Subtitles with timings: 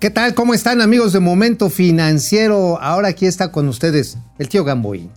[0.00, 0.32] ¿Qué tal?
[0.32, 2.80] ¿Cómo están amigos de Momento Financiero?
[2.80, 5.10] Ahora aquí está con ustedes el tío Gamboín.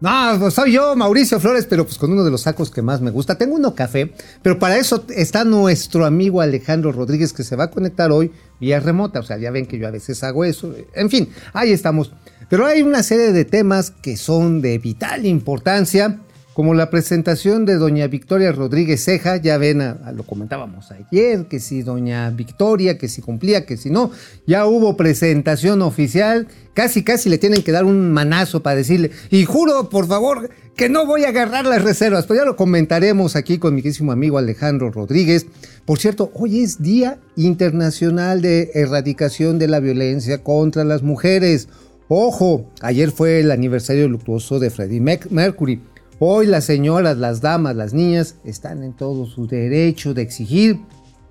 [0.00, 3.02] No, pues soy yo, Mauricio Flores, pero pues con uno de los sacos que más
[3.02, 3.36] me gusta.
[3.36, 7.70] Tengo uno café, pero para eso está nuestro amigo Alejandro Rodríguez que se va a
[7.70, 9.20] conectar hoy vía remota.
[9.20, 10.74] O sea, ya ven que yo a veces hago eso.
[10.94, 12.10] En fin, ahí estamos.
[12.48, 16.20] Pero hay una serie de temas que son de vital importancia
[16.54, 19.82] como la presentación de doña Victoria Rodríguez Ceja, ya ven,
[20.14, 24.12] lo comentábamos ayer, que si doña Victoria, que si cumplía, que si no,
[24.46, 29.44] ya hubo presentación oficial, casi casi le tienen que dar un manazo para decirle, y
[29.44, 33.58] juro, por favor, que no voy a agarrar las reservas, pues ya lo comentaremos aquí
[33.58, 35.46] con mi querísimo amigo Alejandro Rodríguez.
[35.84, 41.68] Por cierto, hoy es Día Internacional de Erradicación de la Violencia contra las Mujeres.
[42.06, 45.80] Ojo, ayer fue el aniversario luctuoso de Freddie Mercury.
[46.26, 50.80] Hoy las señoras, las damas, las niñas están en todo su derecho de exigir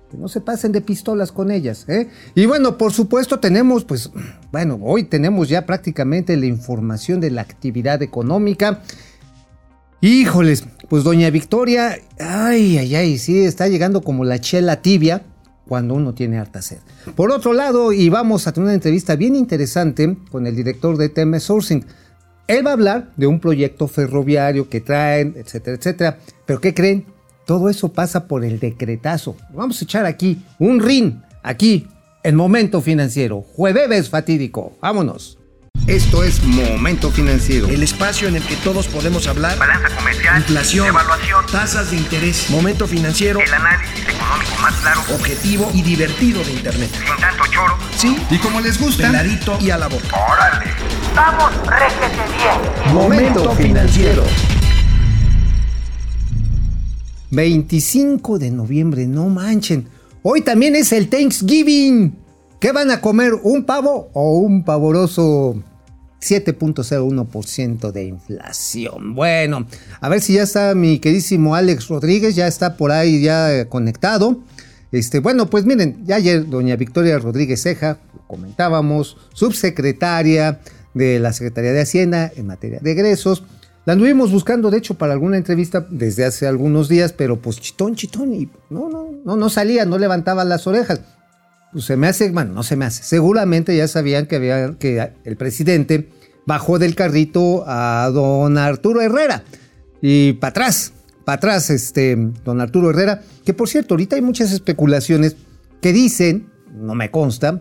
[0.08, 1.84] que no se pasen de pistolas con ellas.
[1.88, 2.08] ¿eh?
[2.36, 4.12] Y bueno, por supuesto tenemos, pues,
[4.52, 8.82] bueno, hoy tenemos ya prácticamente la información de la actividad económica.
[10.00, 15.24] Híjoles, pues doña Victoria, ay, ay, ay, sí, está llegando como la chela tibia
[15.66, 16.78] cuando uno tiene harta sed.
[17.16, 21.08] Por otro lado, y vamos a tener una entrevista bien interesante con el director de
[21.08, 21.84] TM Sourcing.
[22.46, 26.18] Él va a hablar de un proyecto ferroviario que traen, etcétera, etcétera.
[26.46, 27.06] Pero ¿qué creen?
[27.46, 29.36] Todo eso pasa por el decretazo.
[29.50, 31.88] Vamos a echar aquí un rin, aquí,
[32.22, 33.42] en Momento Financiero.
[33.42, 34.76] Jueves fatídico.
[34.80, 35.38] Vámonos.
[35.86, 37.68] Esto es Momento Financiero.
[37.68, 39.58] El espacio en el que todos podemos hablar.
[39.58, 40.38] Balanza comercial.
[40.38, 40.86] Inflación.
[40.86, 41.44] Evaluación.
[41.52, 42.48] Tasas de interés.
[42.48, 43.40] Momento Financiero.
[43.40, 45.00] El análisis económico más claro.
[45.14, 46.90] Objetivo y divertido de Internet.
[46.90, 47.76] Sin tanto choro.
[47.96, 48.16] Sí.
[48.30, 49.08] Y como les gusta.
[49.08, 50.08] Peladito y a la boca.
[50.32, 50.70] Órale.
[51.14, 52.92] Vamos, réjete bien.
[52.92, 54.24] Momento Financiero.
[57.30, 59.86] 25 de noviembre, no manchen.
[60.22, 62.16] Hoy también es el Thanksgiving.
[62.58, 63.34] ¿Qué van a comer?
[63.44, 65.54] ¿Un pavo o un pavoroso
[66.20, 69.14] 7.01% de inflación?
[69.14, 69.66] Bueno,
[70.00, 74.40] a ver si ya está mi queridísimo Alex Rodríguez, ya está por ahí ya conectado.
[74.90, 80.60] Este, bueno, pues miren, ya ayer doña Victoria Rodríguez Ceja, comentábamos, subsecretaria
[80.94, 83.44] de la Secretaría de Hacienda en materia de egresos,
[83.86, 87.94] la anduvimos buscando, de hecho, para alguna entrevista desde hace algunos días, pero pues chitón,
[87.94, 91.00] chitón, y no, no, no, no salía, no levantaba las orejas.
[91.70, 93.02] Pues se me hace, bueno, no se me hace.
[93.02, 96.08] Seguramente ya sabían que había, que el presidente
[96.46, 99.44] bajó del carrito a don Arturo Herrera.
[100.00, 100.92] Y para atrás,
[101.24, 105.36] para atrás, este, don Arturo Herrera, que por cierto, ahorita hay muchas especulaciones
[105.82, 107.60] que dicen, no me consta,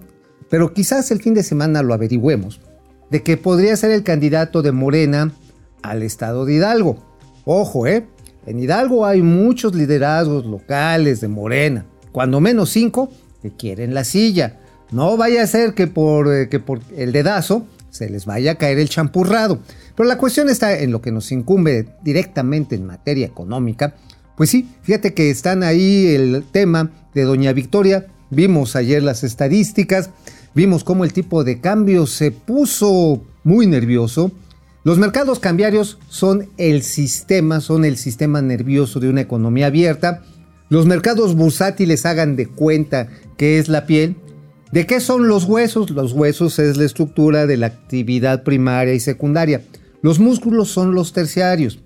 [0.50, 2.62] pero quizás el fin de semana lo averigüemos,
[3.14, 5.32] de que podría ser el candidato de Morena
[5.84, 6.98] al estado de Hidalgo.
[7.46, 8.08] Ojo, ¿eh?
[8.48, 13.12] En Hidalgo hay muchos liderazgos locales de Morena, cuando menos cinco
[13.44, 14.60] que quieren la silla.
[14.90, 18.56] No vaya a ser que por, eh, que por el dedazo se les vaya a
[18.56, 19.60] caer el champurrado.
[19.96, 23.94] Pero la cuestión está en lo que nos incumbe directamente en materia económica.
[24.36, 28.08] Pues sí, fíjate que están ahí el tema de Doña Victoria.
[28.32, 30.10] Vimos ayer las estadísticas,
[30.56, 34.32] vimos cómo el tipo de cambio se puso muy nervioso.
[34.84, 40.24] Los mercados cambiarios son el sistema, son el sistema nervioso de una economía abierta.
[40.70, 44.18] Los mercados bursátiles hagan de cuenta que es la piel.
[44.72, 45.92] ¿De qué son los huesos?
[45.92, 49.62] Los huesos es la estructura de la actividad primaria y secundaria.
[50.02, 51.80] Los músculos son los terciarios.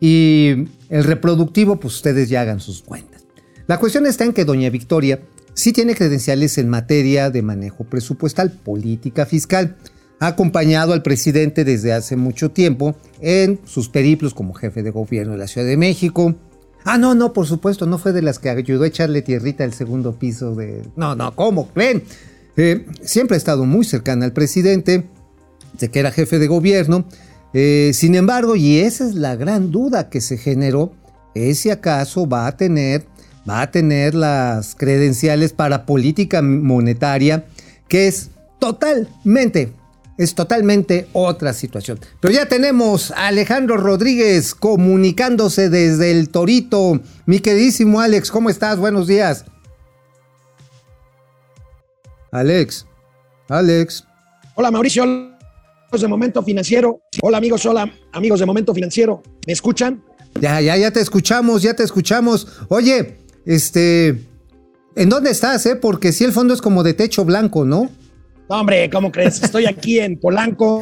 [0.00, 3.24] Y el reproductivo, pues ustedes ya hagan sus cuentas.
[3.66, 5.20] La cuestión está en que doña Victoria
[5.54, 9.76] sí tiene credenciales en materia de manejo presupuestal, política fiscal
[10.20, 15.32] ha acompañado al presidente desde hace mucho tiempo en sus periplos como jefe de gobierno
[15.32, 16.36] de la Ciudad de México.
[16.84, 19.72] Ah, no, no, por supuesto, no fue de las que ayudó a echarle tierrita al
[19.72, 20.82] segundo piso de...
[20.94, 21.70] No, no, ¿cómo?
[21.74, 22.04] Ven.
[22.56, 25.08] Eh, siempre ha estado muy cercana al presidente,
[25.78, 27.06] de que era jefe de gobierno.
[27.54, 30.92] Eh, sin embargo, y esa es la gran duda que se generó,
[31.34, 33.06] es si acaso va a tener,
[33.48, 37.44] va a tener las credenciales para política monetaria,
[37.88, 39.72] que es totalmente
[40.20, 41.98] es totalmente otra situación.
[42.20, 47.00] Pero ya tenemos a Alejandro Rodríguez comunicándose desde el Torito.
[47.24, 48.78] Mi queridísimo Alex, ¿cómo estás?
[48.78, 49.46] Buenos días.
[52.32, 52.86] Alex,
[53.48, 54.04] Alex.
[54.56, 57.00] Hola Mauricio, amigos de Momento Financiero.
[57.22, 59.22] Hola amigos, hola amigos de Momento Financiero.
[59.46, 60.04] ¿Me escuchan?
[60.38, 62.46] Ya, ya, ya te escuchamos, ya te escuchamos.
[62.68, 63.19] Oye,
[63.50, 64.10] este,
[64.94, 65.74] ¿en dónde estás, eh?
[65.74, 67.90] Porque si el fondo es como de techo blanco, ¿no?
[68.48, 69.42] No, hombre, ¿cómo crees?
[69.42, 70.80] Estoy aquí en Polanco,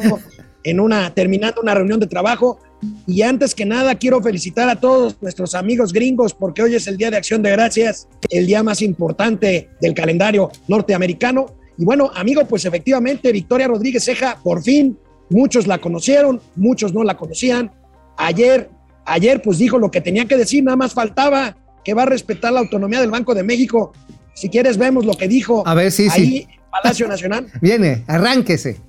[0.63, 2.59] en una, terminando una reunión de trabajo.
[3.07, 6.97] Y antes que nada, quiero felicitar a todos nuestros amigos gringos porque hoy es el
[6.97, 11.47] Día de Acción de Gracias, el día más importante del calendario norteamericano.
[11.75, 14.95] Y bueno, amigo, pues efectivamente, Victoria Rodríguez Ceja, por fin,
[15.31, 17.71] muchos la conocieron, muchos no la conocían.
[18.15, 18.69] Ayer,
[19.05, 22.53] ayer pues dijo lo que tenía que decir, nada más faltaba que va a respetar
[22.53, 23.93] la autonomía del Banco de México.
[24.33, 26.47] Si quieres, vemos lo que dijo A ver, sí, ahí sí.
[26.49, 27.47] en Palacio Nacional.
[27.61, 28.79] Viene, arránquese.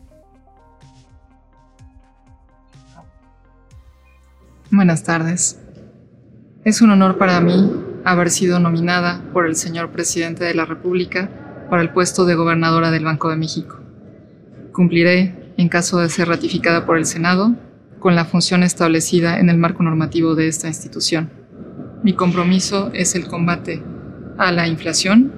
[4.71, 5.59] Buenas tardes.
[6.65, 7.73] Es un honor para mí
[8.05, 11.29] haber sido nominada por el señor presidente de la República
[11.69, 13.79] para el puesto de gobernadora del Banco de México.
[14.73, 17.55] Cumpliré, en caso de ser ratificada por el Senado,
[17.99, 21.40] con la función establecida en el marco normativo de esta institución.
[22.03, 23.83] Mi compromiso es el combate
[24.39, 25.33] a la inflación,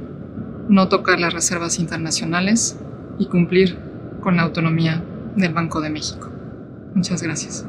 [0.68, 2.78] no tocar las reservas internacionales
[3.18, 3.76] y cumplir
[4.20, 5.02] con la autonomía
[5.34, 6.30] del Banco de México.
[6.94, 7.66] Muchas gracias.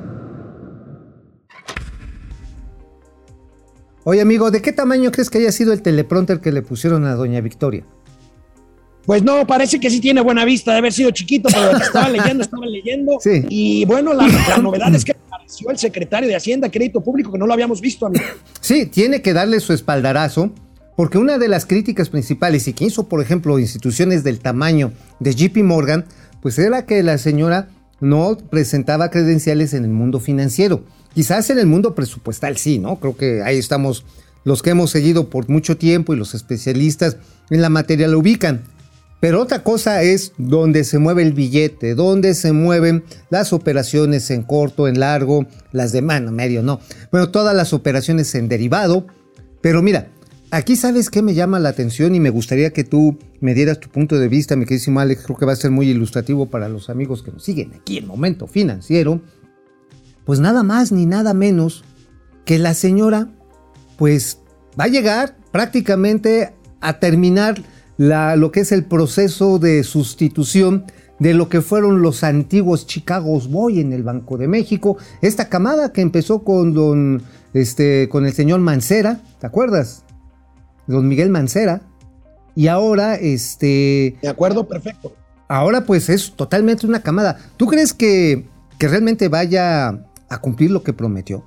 [4.03, 7.15] Oye, amigo, ¿de qué tamaño crees que haya sido el teleprompter que le pusieron a
[7.15, 7.85] doña Victoria?
[9.05, 12.43] Pues no, parece que sí tiene buena vista de haber sido chiquito, pero estaba leyendo,
[12.43, 13.17] estaba leyendo.
[13.21, 13.43] Sí.
[13.49, 17.37] Y bueno, la, la novedad es que apareció el secretario de Hacienda, Crédito Público, que
[17.37, 18.23] no lo habíamos visto, amigo.
[18.61, 20.53] Sí, tiene que darle su espaldarazo,
[20.95, 25.33] porque una de las críticas principales y que hizo, por ejemplo, instituciones del tamaño de
[25.33, 26.05] JP Morgan,
[26.41, 27.67] pues era que la señora
[27.99, 30.83] no presentaba credenciales en el mundo financiero.
[31.13, 32.99] Quizás en el mundo presupuestal sí, ¿no?
[32.99, 34.05] Creo que ahí estamos
[34.43, 37.17] los que hemos seguido por mucho tiempo y los especialistas
[37.49, 38.63] en la materia lo ubican.
[39.23, 44.43] Pero otra cosa es donde se mueve el billete, donde se mueven las operaciones en
[44.43, 46.81] corto, en largo, las de mano, medio, no.
[47.09, 49.07] Bueno, todas las operaciones en derivado.
[49.61, 50.09] Pero mira,
[50.51, 53.87] aquí sabes qué me llama la atención y me gustaría que tú me dieras tu
[53.87, 55.23] punto de vista, mi queridísimo Alex.
[55.23, 58.07] Creo que va a ser muy ilustrativo para los amigos que nos siguen aquí en
[58.07, 59.21] Momento Financiero.
[60.25, 61.85] Pues nada más ni nada menos
[62.43, 63.29] que la señora,
[63.97, 64.39] pues
[64.77, 67.63] va a llegar prácticamente a terminar
[67.97, 70.85] la, lo que es el proceso de sustitución
[71.19, 74.97] de lo que fueron los antiguos Chicago's Boy en el Banco de México.
[75.21, 77.21] Esta camada que empezó con don,
[77.53, 80.03] este, con el señor Mancera, ¿te acuerdas?
[80.87, 81.81] Don Miguel Mancera.
[82.55, 85.15] Y ahora, este, De acuerdo, perfecto.
[85.47, 87.37] ahora pues es totalmente una camada.
[87.57, 88.47] ¿Tú crees que,
[88.77, 91.45] que realmente vaya a cumplir lo que prometió?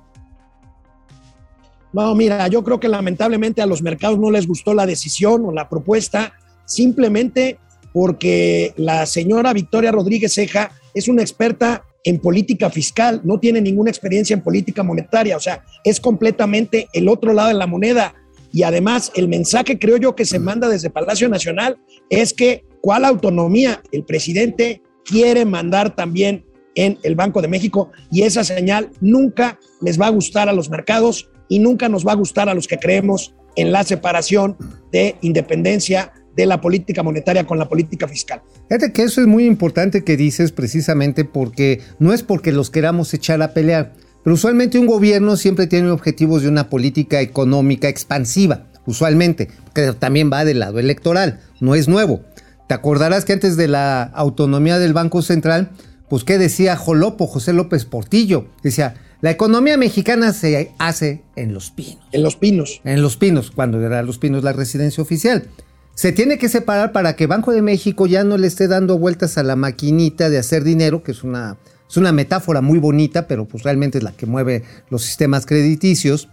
[1.93, 5.51] No, mira, yo creo que lamentablemente a los mercados no les gustó la decisión o
[5.51, 6.33] la propuesta,
[6.65, 7.57] simplemente
[7.93, 13.89] porque la señora Victoria Rodríguez Ceja es una experta en política fiscal, no tiene ninguna
[13.89, 18.13] experiencia en política monetaria, o sea, es completamente el otro lado de la moneda.
[18.53, 21.77] Y además, el mensaje creo yo que se manda desde Palacio Nacional
[22.09, 26.45] es que cuál autonomía el presidente quiere mandar también
[26.75, 30.69] en el Banco de México y esa señal nunca les va a gustar a los
[30.69, 34.55] mercados y nunca nos va a gustar a los que creemos en la separación
[34.91, 38.41] de independencia de la política monetaria con la política fiscal.
[38.69, 43.13] Fíjate que eso es muy importante que dices precisamente porque no es porque los queramos
[43.13, 48.67] echar a pelear, pero usualmente un gobierno siempre tiene objetivos de una política económica expansiva,
[48.85, 52.21] usualmente, que también va del lado electoral, no es nuevo.
[52.67, 55.71] Te acordarás que antes de la autonomía del Banco Central,
[56.09, 61.71] pues qué decía Jolopo, José López Portillo, decía, la economía mexicana se hace en los
[61.71, 61.97] pinos.
[62.11, 62.81] En los pinos.
[62.83, 65.47] En Los Pinos, cuando era Los Pinos la residencia oficial.
[65.95, 69.39] Se tiene que separar para que Banco de México ya no le esté dando vueltas
[69.39, 71.57] a la maquinita de hacer dinero, que es una,
[71.89, 76.29] es una metáfora muy bonita, pero pues realmente es la que mueve los sistemas crediticios.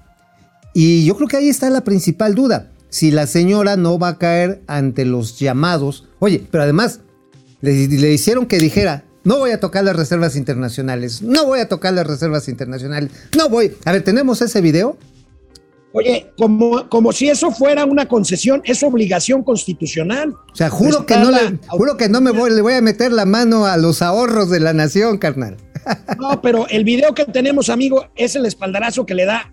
[0.74, 2.70] Y yo creo que ahí está la principal duda.
[2.90, 6.06] Si la señora no va a caer ante los llamados.
[6.18, 7.00] Oye, pero además
[7.62, 11.68] le, le hicieron que dijera, no voy a tocar las reservas internacionales, no voy a
[11.68, 13.76] tocar las reservas internacionales, no voy.
[13.84, 14.96] A ver, ¿tenemos ese video?
[15.96, 20.34] Oye, como, como si eso fuera una concesión, es obligación constitucional.
[20.52, 23.12] O sea, juro que no, le, juro que no me voy, le voy a meter
[23.12, 25.56] la mano a los ahorros de la nación, carnal.
[26.18, 29.52] No, pero el video que tenemos, amigo, es el espaldarazo que le da,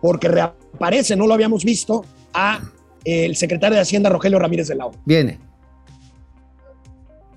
[0.00, 2.60] porque reaparece, no lo habíamos visto, a
[3.04, 4.92] el secretario de Hacienda, Rogelio Ramírez de la O.
[5.04, 5.40] Viene.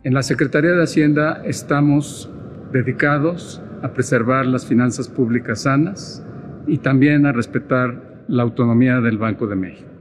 [0.04, 2.28] En la Secretaría de Hacienda estamos
[2.74, 6.26] dedicados a preservar las finanzas públicas sanas
[6.66, 9.92] y también a respetar la autonomía del Banco de México.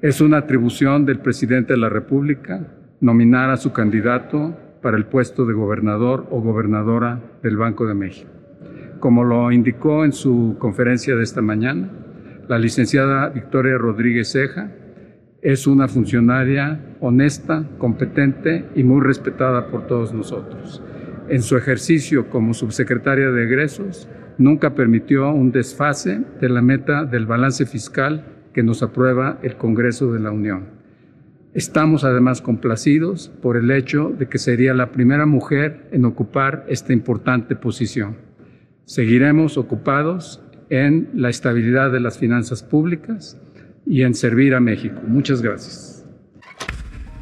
[0.00, 2.68] Es una atribución del presidente de la República
[3.02, 8.30] nominar a su candidato para el puesto de gobernador o gobernadora del Banco de México.
[8.98, 11.90] Como lo indicó en su conferencia de esta mañana,
[12.48, 14.70] la licenciada Victoria Rodríguez Ceja
[15.42, 20.82] es una funcionaria honesta, competente y muy respetada por todos nosotros.
[21.28, 27.26] En su ejercicio como subsecretaria de egresos, nunca permitió un desfase de la meta del
[27.26, 30.78] balance fiscal que nos aprueba el Congreso de la Unión.
[31.54, 36.92] Estamos además complacidos por el hecho de que sería la primera mujer en ocupar esta
[36.92, 38.16] importante posición.
[38.84, 43.40] Seguiremos ocupados en la estabilidad de las finanzas públicas
[43.88, 45.00] y en servir a México.
[45.06, 46.04] Muchas gracias.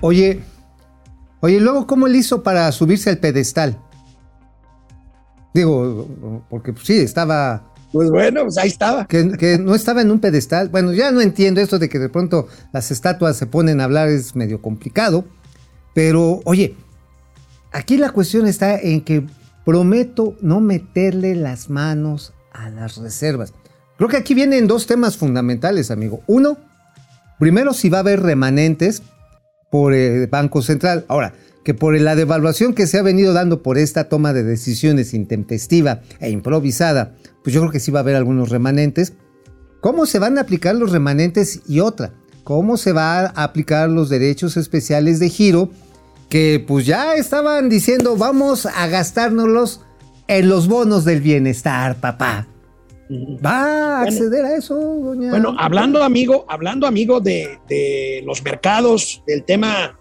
[0.01, 0.41] Oye,
[1.41, 3.79] oye, luego, ¿cómo él hizo para subirse al pedestal?
[5.55, 9.07] Digo, porque pues, sí, estaba pues bueno, pues ahí estaba.
[9.07, 10.69] Que, no estaba en un pedestal.
[10.69, 14.09] Bueno, ya no entiendo esto de que de pronto las estatuas se ponen a hablar,
[14.09, 15.25] es medio complicado.
[15.95, 16.75] Pero, oye,
[17.73, 19.27] aquí la cuestión está en que
[19.65, 23.55] prometo no meterle las manos a las reservas.
[23.97, 26.23] Creo que aquí vienen dos temas fundamentales, amigo.
[26.27, 26.59] Uno,
[27.39, 29.03] primero si va a haber remanentes
[29.71, 31.05] por el Banco Central.
[31.09, 31.33] Ahora,
[31.65, 36.01] que por la devaluación que se ha venido dando por esta toma de decisiones intempestiva
[36.21, 39.15] e improvisada, pues yo creo que sí va a haber algunos remanentes.
[39.81, 41.63] ¿Cómo se van a aplicar los remanentes?
[41.67, 42.13] Y otra,
[42.45, 45.71] ¿cómo se va a aplicar los derechos especiales de giro?
[46.29, 49.81] Que pues ya estaban diciendo, vamos a gastárnoslos
[50.29, 52.47] en los bonos del bienestar, papá.
[53.11, 55.31] ¿Va a acceder a eso, doña?
[55.31, 59.99] Bueno, hablando, amigo, hablando, amigo, de, de los mercados, del tema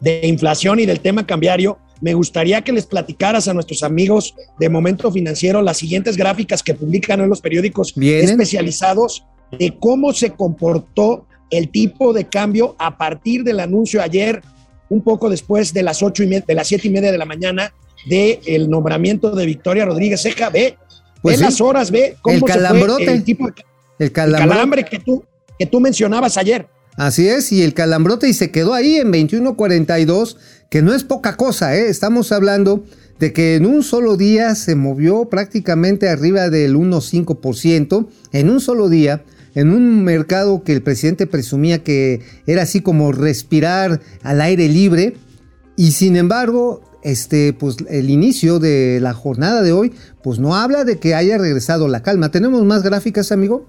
[0.00, 4.68] de inflación y del tema cambiario, me gustaría que les platicaras a nuestros amigos de
[4.68, 11.26] Momento Financiero las siguientes gráficas que publican en los periódicos especializados de cómo se comportó
[11.50, 14.42] el tipo de cambio a partir del anuncio ayer,
[14.88, 17.72] un poco después de las ocho y de las siete y media de la mañana,
[18.06, 20.50] del el nombramiento de Victoria Rodríguez Ceja.
[20.50, 20.76] Ve,
[21.22, 23.54] pues las horas, ve cómo el calambrote, el tipo de,
[23.98, 25.24] el calambre que tú,
[25.58, 26.66] que tú mencionabas ayer.
[26.96, 30.36] Así es, y el calambrote y se quedó ahí en 21.42,
[30.68, 31.88] que no es poca cosa, ¿eh?
[31.88, 32.84] estamos hablando
[33.18, 38.88] de que en un solo día se movió prácticamente arriba del 1,5%, en un solo
[38.88, 39.22] día,
[39.54, 45.14] en un mercado que el presidente presumía que era así como respirar al aire libre,
[45.76, 50.84] y sin embargo, este, pues el inicio de la jornada de hoy, pues no habla
[50.84, 52.30] de que haya regresado la calma.
[52.30, 53.66] ¿Tenemos más gráficas, amigo?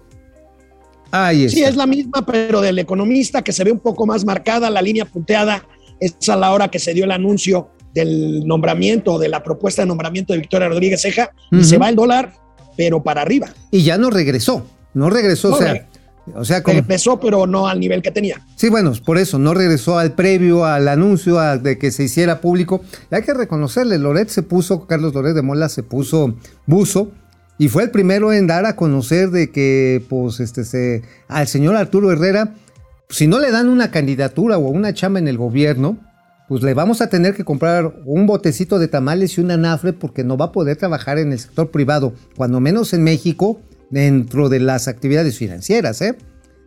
[1.32, 4.82] Sí, es la misma, pero del economista que se ve un poco más marcada, la
[4.82, 5.64] línea punteada
[6.00, 9.88] es a la hora que se dio el anuncio del nombramiento, de la propuesta de
[9.88, 12.34] nombramiento de Victoria Rodríguez Ceja, y se va el dólar,
[12.76, 13.54] pero para arriba.
[13.70, 15.88] Y ya no regresó, no regresó, o sea,
[16.34, 16.80] o sea, como...
[16.80, 18.42] empezó, pero no al nivel que tenía.
[18.56, 22.82] Sí, bueno, por eso no regresó al previo, al anuncio de que se hiciera público.
[23.12, 27.12] hay que reconocerle, Loret se puso, Carlos Loret de Mola se puso buzo
[27.58, 31.76] y fue el primero en dar a conocer de que, pues, este, se, al señor
[31.76, 32.56] Arturo Herrera,
[33.10, 35.98] si no le dan una candidatura o una chamba en el gobierno,
[36.48, 40.24] pues le vamos a tener que comprar un botecito de tamales y una nafre porque
[40.24, 43.62] no va a poder trabajar en el sector privado, cuando menos en México,
[43.94, 46.16] dentro de las actividades financieras, ¿eh?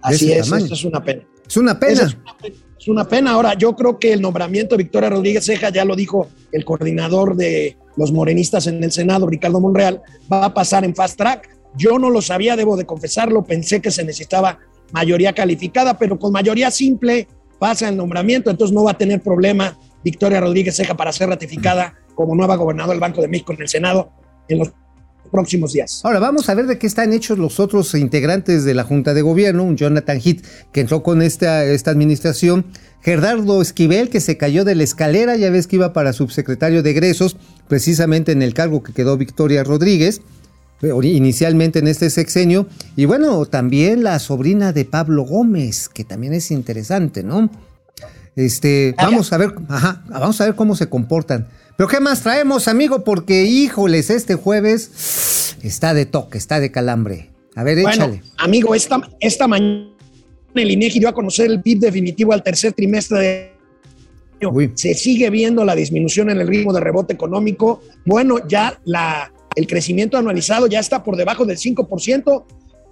[0.01, 1.23] Así es, esto es una pena.
[1.47, 2.03] Es una pena.
[2.05, 2.57] Es una pena.
[2.79, 3.31] Es una pena.
[3.33, 7.35] Ahora, yo creo que el nombramiento de Victoria Rodríguez Ceja, ya lo dijo el coordinador
[7.35, 10.03] de los morenistas en el Senado, Ricardo Monreal,
[10.33, 11.49] va a pasar en fast track.
[11.77, 14.61] Yo no lo sabía, debo de confesarlo, pensé que se necesitaba
[14.93, 17.27] mayoría calificada, pero con mayoría simple
[17.59, 21.95] pasa el nombramiento, entonces no va a tener problema Victoria Rodríguez Ceja para ser ratificada
[22.15, 24.13] como nueva gobernadora del Banco de México en el Senado
[24.49, 24.73] en los
[25.27, 26.01] próximos días.
[26.05, 29.23] Ahora vamos a ver de qué están hechos los otros integrantes de la Junta de
[29.23, 32.67] Gobierno, un Jonathan Heath que entró con esta, esta administración,
[33.03, 36.91] Gerardo Esquivel que se cayó de la escalera, ya ves que iba para subsecretario de
[36.91, 37.37] egresos,
[37.69, 40.23] precisamente en el cargo que quedó Victoria Rodríguez,
[40.83, 42.67] eh, inicialmente en este sexenio,
[42.97, 47.51] y bueno, también la sobrina de Pablo Gómez, que también es interesante, ¿no?
[48.37, 51.49] Este, vamos a ver, ajá, vamos a ver cómo se comportan.
[51.77, 53.05] Pero ¿qué más traemos, amigo?
[53.05, 57.31] Porque, híjoles, este jueves está de toque, está de calambre.
[57.55, 58.23] A ver, bueno, échale.
[58.39, 59.91] Amigo, esta, esta mañana
[60.55, 63.57] el INEGI dio a conocer el PIB definitivo al tercer trimestre de
[64.75, 67.81] se sigue viendo la disminución en el ritmo de rebote económico.
[68.05, 72.45] Bueno, ya la, el crecimiento anualizado ya está por debajo del 5%.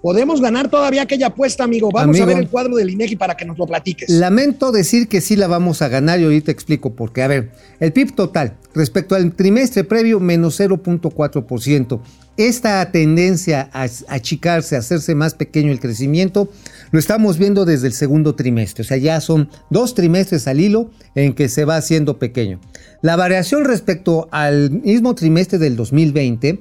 [0.05, 1.89] Podemos ganar todavía aquella apuesta, amigo.
[1.91, 4.07] Vamos a ver el cuadro del INEGI para que nos lo platiques.
[4.07, 7.23] Lamento decir que sí la vamos a ganar y ahorita explico por qué.
[7.23, 12.01] A ver, el PIB total respecto al trimestre previo, menos 0.4%.
[12.37, 16.49] Esta tendencia a achicarse, a hacerse más pequeño el crecimiento,
[16.91, 18.83] lo estamos viendo desde el segundo trimestre.
[18.83, 22.59] O sea, ya son dos trimestres al hilo en que se va haciendo pequeño.
[23.01, 26.59] La variación respecto al mismo trimestre del 2020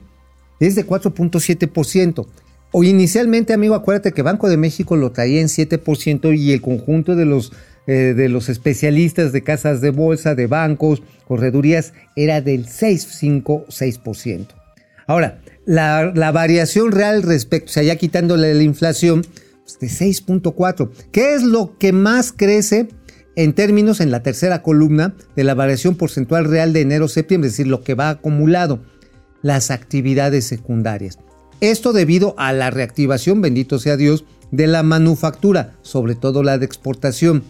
[0.60, 2.26] es de 4.7%.
[2.76, 7.14] O inicialmente, amigo, acuérdate que Banco de México lo traía en 7% y el conjunto
[7.14, 7.52] de los,
[7.86, 14.48] eh, de los especialistas de casas de bolsa, de bancos, corredurías, era del 6,5-6%.
[15.06, 19.24] Ahora, la, variación real respecto, o sea, ya quitándole la inflación,
[19.62, 20.90] pues de 6.4.
[21.12, 22.88] ¿Qué es lo que más crece
[23.36, 27.68] en términos en la tercera columna de la variación porcentual real de enero-septiembre, es decir,
[27.68, 28.82] lo que va acumulado,
[29.42, 31.20] las actividades secundarias.
[31.70, 36.66] Esto debido a la reactivación, bendito sea Dios, de la manufactura, sobre todo la de
[36.66, 37.42] exportación.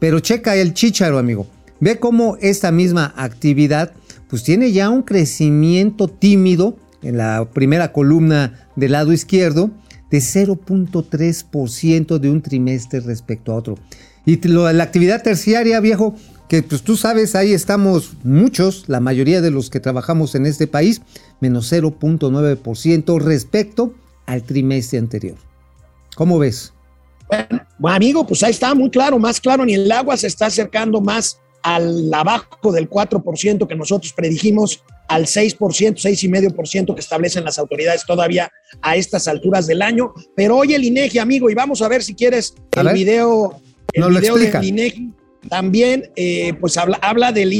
[0.00, 1.46] Pero checa el chícharo, amigo.
[1.78, 3.92] Ve cómo esta misma actividad
[4.28, 9.70] pues tiene ya un crecimiento tímido en la primera columna del lado izquierdo
[10.10, 13.78] de 0.3% de un trimestre respecto a otro.
[14.26, 16.16] Y la actividad terciaria, viejo,
[16.50, 20.66] que pues tú sabes, ahí estamos muchos, la mayoría de los que trabajamos en este
[20.66, 21.00] país,
[21.38, 23.94] menos 0.9% respecto
[24.26, 25.36] al trimestre anterior.
[26.16, 26.72] ¿Cómo ves?
[27.28, 31.00] Bueno, amigo, pues ahí está muy claro, más claro, ni el agua se está acercando
[31.00, 38.04] más al abajo del 4% que nosotros predijimos, al 6%, 6,5% que establecen las autoridades
[38.04, 38.50] todavía
[38.82, 40.12] a estas alturas del año.
[40.34, 43.60] Pero hoy el INEGI, amigo, y vamos a ver si quieres el video,
[43.92, 45.14] el video del INEGI,
[45.48, 47.50] también eh, pues habla, habla del,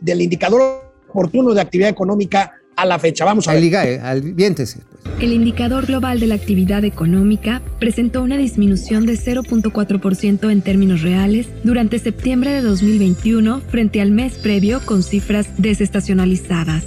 [0.00, 3.24] del indicador oportuno de actividad económica a la fecha.
[3.24, 3.64] Vamos a ver.
[3.64, 4.78] IGAE, al pues.
[5.20, 11.48] El indicador global de la actividad económica presentó una disminución de 0.4% en términos reales
[11.62, 16.84] durante septiembre de 2021 frente al mes previo con cifras desestacionalizadas.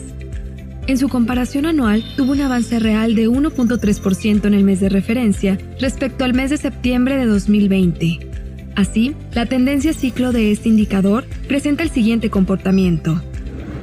[0.88, 5.57] En su comparación anual, tuvo un avance real de 1.3% en el mes de referencia
[5.79, 8.32] respecto al mes de septiembre de 2020.
[8.75, 13.21] Así, la tendencia ciclo de este indicador presenta el siguiente comportamiento.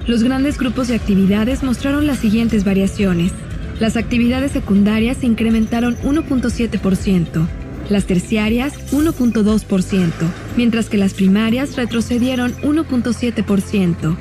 [0.06, 3.32] Los grandes grupos de actividades mostraron las siguientes variaciones.
[3.78, 7.46] Las actividades secundarias se incrementaron 1.7%,
[7.88, 10.12] las terciarias 1.2%,
[10.56, 14.16] mientras que las primarias retrocedieron 1.7%.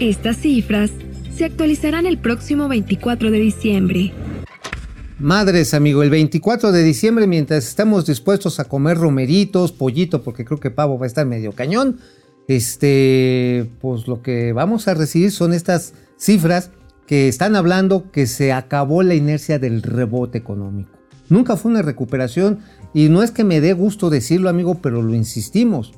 [0.00, 0.90] Estas cifras
[1.36, 4.12] se actualizarán el próximo 24 de diciembre.
[5.18, 10.60] Madres, amigo, el 24 de diciembre, mientras estamos dispuestos a comer romeritos, pollito, porque creo
[10.60, 12.00] que pavo va a estar medio cañón,
[12.48, 16.70] este, pues lo que vamos a recibir son estas cifras
[17.06, 20.90] que están hablando que se acabó la inercia del rebote económico.
[21.30, 22.58] Nunca fue una recuperación
[22.92, 25.94] y no es que me dé gusto decirlo, amigo, pero lo insistimos.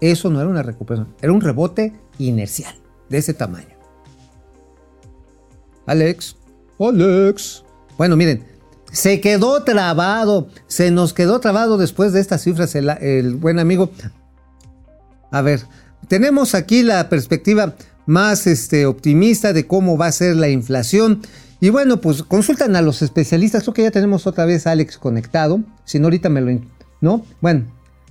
[0.00, 2.74] Eso no era una recuperación, era un rebote inercial
[3.08, 3.76] de ese tamaño.
[5.86, 6.36] Alex,
[6.80, 7.64] Alex.
[8.00, 8.44] Bueno, miren,
[8.90, 13.90] se quedó trabado, se nos quedó trabado después de estas cifras el, buen amigo
[15.30, 15.60] a ver,
[16.08, 17.74] tenemos aquí la perspectiva
[18.06, 21.20] más este, optimista de cómo va a ser la inflación.
[21.60, 23.64] Y bueno, pues consultan a los especialistas.
[23.64, 25.60] Creo que ya tenemos otra vez a Alex conectado.
[25.84, 26.58] Si no, ahorita me lo...
[27.02, 27.26] ¿No?
[27.42, 27.66] Bueno,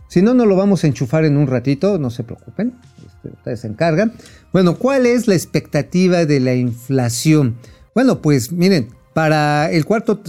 [0.08, 1.98] si no, no lo vamos a enchufar en un ratito.
[1.98, 2.76] No se preocupen.
[3.08, 4.14] Este, ustedes se encargan.
[4.54, 7.56] Bueno, ¿cuál es la expectativa de la inflación?
[7.96, 10.20] Bueno, pues miren, para el cuarto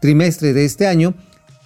[0.00, 1.14] trimestre de este año,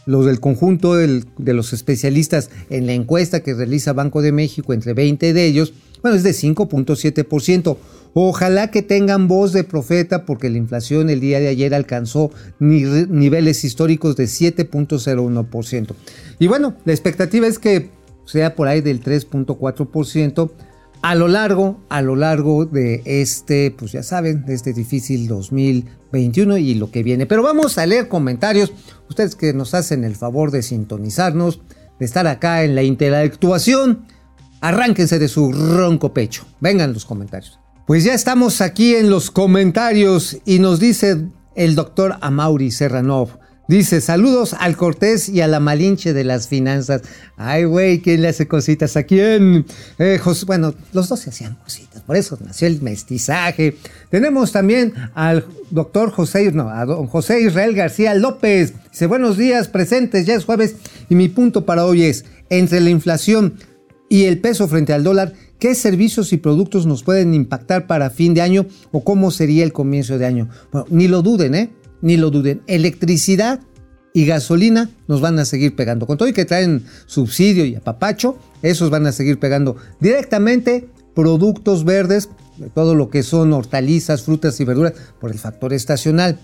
[0.07, 4.95] los del conjunto de los especialistas en la encuesta que realiza Banco de México, entre
[4.95, 7.77] 20 de ellos, bueno, es de 5.7%.
[8.15, 13.65] Ojalá que tengan voz de profeta porque la inflación el día de ayer alcanzó niveles
[13.65, 15.95] históricos de 7.01%.
[16.39, 17.91] Y bueno, la expectativa es que
[18.25, 20.51] sea por ahí del 3.4%
[21.03, 26.59] a lo largo, a lo largo de este, pues ya saben, de este difícil 2021
[26.59, 27.27] y lo que viene.
[27.27, 28.73] Pero vamos a leer comentarios.
[29.09, 31.61] Ustedes que nos hacen el favor de sintonizarnos,
[31.99, 34.07] de estar acá en la intelectuación,
[34.61, 36.45] arránquense de su ronco pecho.
[36.61, 37.59] Vengan los comentarios.
[37.87, 43.39] Pues ya estamos aquí en los comentarios y nos dice el doctor Amauri Serranov.
[43.69, 47.03] Dice, saludos al Cortés y a la Malinche de las finanzas.
[47.37, 49.67] Ay, güey, ¿quién le hace cositas a quién?
[49.99, 53.77] Eh, bueno, los dos se hacían cositas, por eso nació el mestizaje.
[54.11, 58.73] Tenemos también al doctor José, no, a don José Israel García López.
[58.91, 60.77] Dice, buenos días, presentes, ya es jueves
[61.11, 63.59] y mi punto para hoy es, entre la inflación
[64.09, 68.33] y el peso frente al dólar, ¿qué servicios y productos nos pueden impactar para fin
[68.33, 70.49] de año o cómo sería el comienzo de año?
[70.73, 71.71] Bueno, ni lo duden, ¿eh?
[72.03, 73.61] Ni lo duden, electricidad
[74.15, 76.07] y gasolina nos van a seguir pegando.
[76.07, 81.85] Con todo y que traen subsidio y apapacho, esos van a seguir pegando directamente productos
[81.85, 82.29] verdes,
[82.75, 86.39] todo lo que son hortalizas, frutas y verduras, por el factor estacional.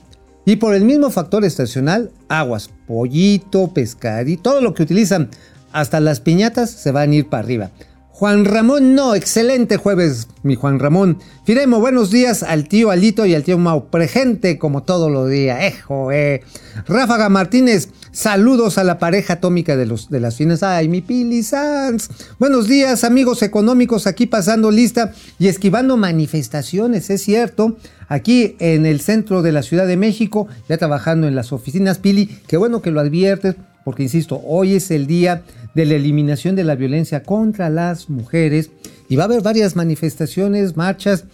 [0.47, 5.31] Y por el mismo factor estacional, aguas, pollito, pescadito, todo lo que utilizan,
[5.73, 7.71] hasta las piñatas se van a ir para arriba.
[8.16, 11.18] Juan Ramón, no, excelente jueves, mi Juan Ramón.
[11.44, 15.59] Firemo, buenos días al tío Alito y al tío Mau, presente como todos los días,
[15.64, 16.44] ejo, eh.
[16.87, 20.62] Ráfaga Martínez, saludos a la pareja atómica de, los, de las fines.
[20.62, 22.09] Ay, mi Pili Sanz.
[22.38, 27.77] Buenos días, amigos económicos, aquí pasando lista y esquivando manifestaciones, es cierto.
[28.07, 32.27] Aquí en el centro de la Ciudad de México, ya trabajando en las oficinas, Pili,
[32.46, 35.42] qué bueno que lo adviertes porque insisto, hoy es el día
[35.75, 38.70] de la eliminación de la violencia contra las mujeres
[39.09, 41.25] y va a haber varias manifestaciones, marchas.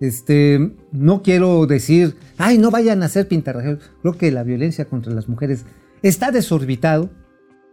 [0.00, 3.82] Este, no quiero decir, ay, no vayan a hacer pintarrajeros.
[4.02, 5.64] Creo que la violencia contra las mujeres
[6.02, 7.10] está desorbitado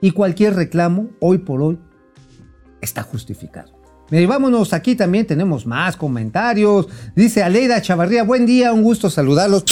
[0.02, 1.80] y cualquier reclamo, hoy por hoy,
[2.82, 3.78] está justificado.
[4.10, 6.88] Vámonos, aquí también tenemos más comentarios.
[7.15, 9.65] Dice Aleida Chavarría, buen día, un gusto saludarlos.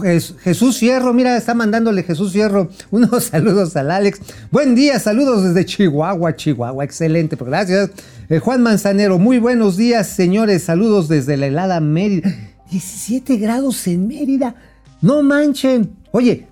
[0.00, 4.20] Jesús Fierro, mira, está mandándole Jesús Fierro unos saludos al Alex.
[4.50, 7.90] Buen día, saludos desde Chihuahua, Chihuahua, excelente, pues gracias.
[8.30, 12.34] Eh, Juan Manzanero, muy buenos días, señores, saludos desde la helada Mérida.
[12.70, 14.54] 17 grados en Mérida,
[15.02, 15.90] no manchen.
[16.10, 16.46] Oye,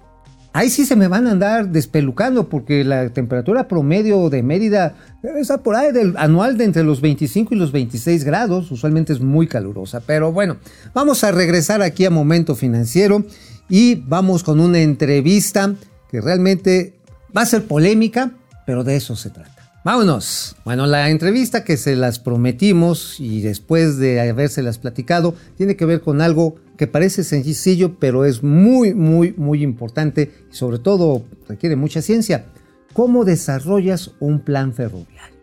[0.52, 4.96] Ahí sí se me van a andar despelucando porque la temperatura promedio de Mérida
[5.38, 8.70] está por ahí del anual de entre los 25 y los 26 grados.
[8.72, 10.00] Usualmente es muy calurosa.
[10.00, 10.56] Pero bueno,
[10.92, 13.24] vamos a regresar aquí a Momento Financiero
[13.68, 15.72] y vamos con una entrevista
[16.10, 16.94] que realmente
[17.36, 18.32] va a ser polémica,
[18.66, 19.59] pero de eso se trata.
[19.82, 20.56] Vámonos.
[20.66, 26.02] Bueno, la entrevista que se las prometimos y después de habérselas platicado tiene que ver
[26.02, 31.76] con algo que parece sencillo, pero es muy, muy, muy importante y sobre todo requiere
[31.76, 32.44] mucha ciencia.
[32.92, 35.36] ¿Cómo desarrollas un plan ferroviario?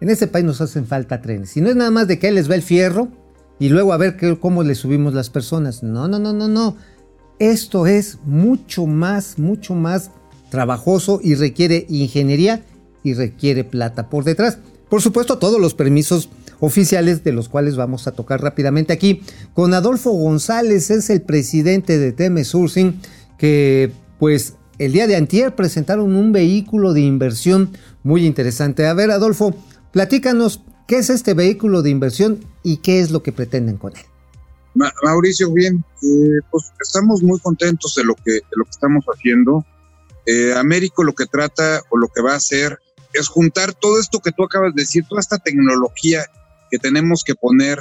[0.00, 1.56] En este país nos hacen falta trenes.
[1.56, 3.08] Y no es nada más de que les va el fierro
[3.60, 5.84] y luego a ver cómo le subimos las personas.
[5.84, 6.76] No, no, no, no, no.
[7.38, 10.10] Esto es mucho más, mucho más
[10.50, 12.64] trabajoso y requiere ingeniería
[13.02, 14.58] y requiere plata por detrás.
[14.88, 16.28] Por supuesto, todos los permisos
[16.60, 19.22] oficiales de los cuales vamos a tocar rápidamente aquí.
[19.54, 23.00] Con Adolfo González es el presidente de Teme Sourcing
[23.38, 27.70] que pues el día de antier presentaron un vehículo de inversión
[28.02, 28.86] muy interesante.
[28.86, 29.54] A ver Adolfo,
[29.92, 34.04] platícanos qué es este vehículo de inversión y qué es lo que pretenden con él.
[35.02, 39.64] Mauricio, bien, eh, pues estamos muy contentos de lo que, de lo que estamos haciendo.
[40.26, 42.78] Eh, Américo lo que trata o lo que va a hacer
[43.18, 46.24] es juntar todo esto que tú acabas de decir, toda esta tecnología
[46.70, 47.78] que tenemos que poner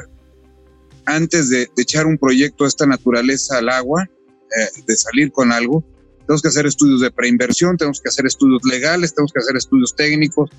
[1.05, 5.83] antes de, echar un proyecto de esta naturaleza al agua, eh, de salir con algo,
[6.27, 9.95] tenemos que hacer estudios de preinversión, tenemos que hacer estudios legales, tenemos que hacer estudios
[9.95, 10.49] técnicos,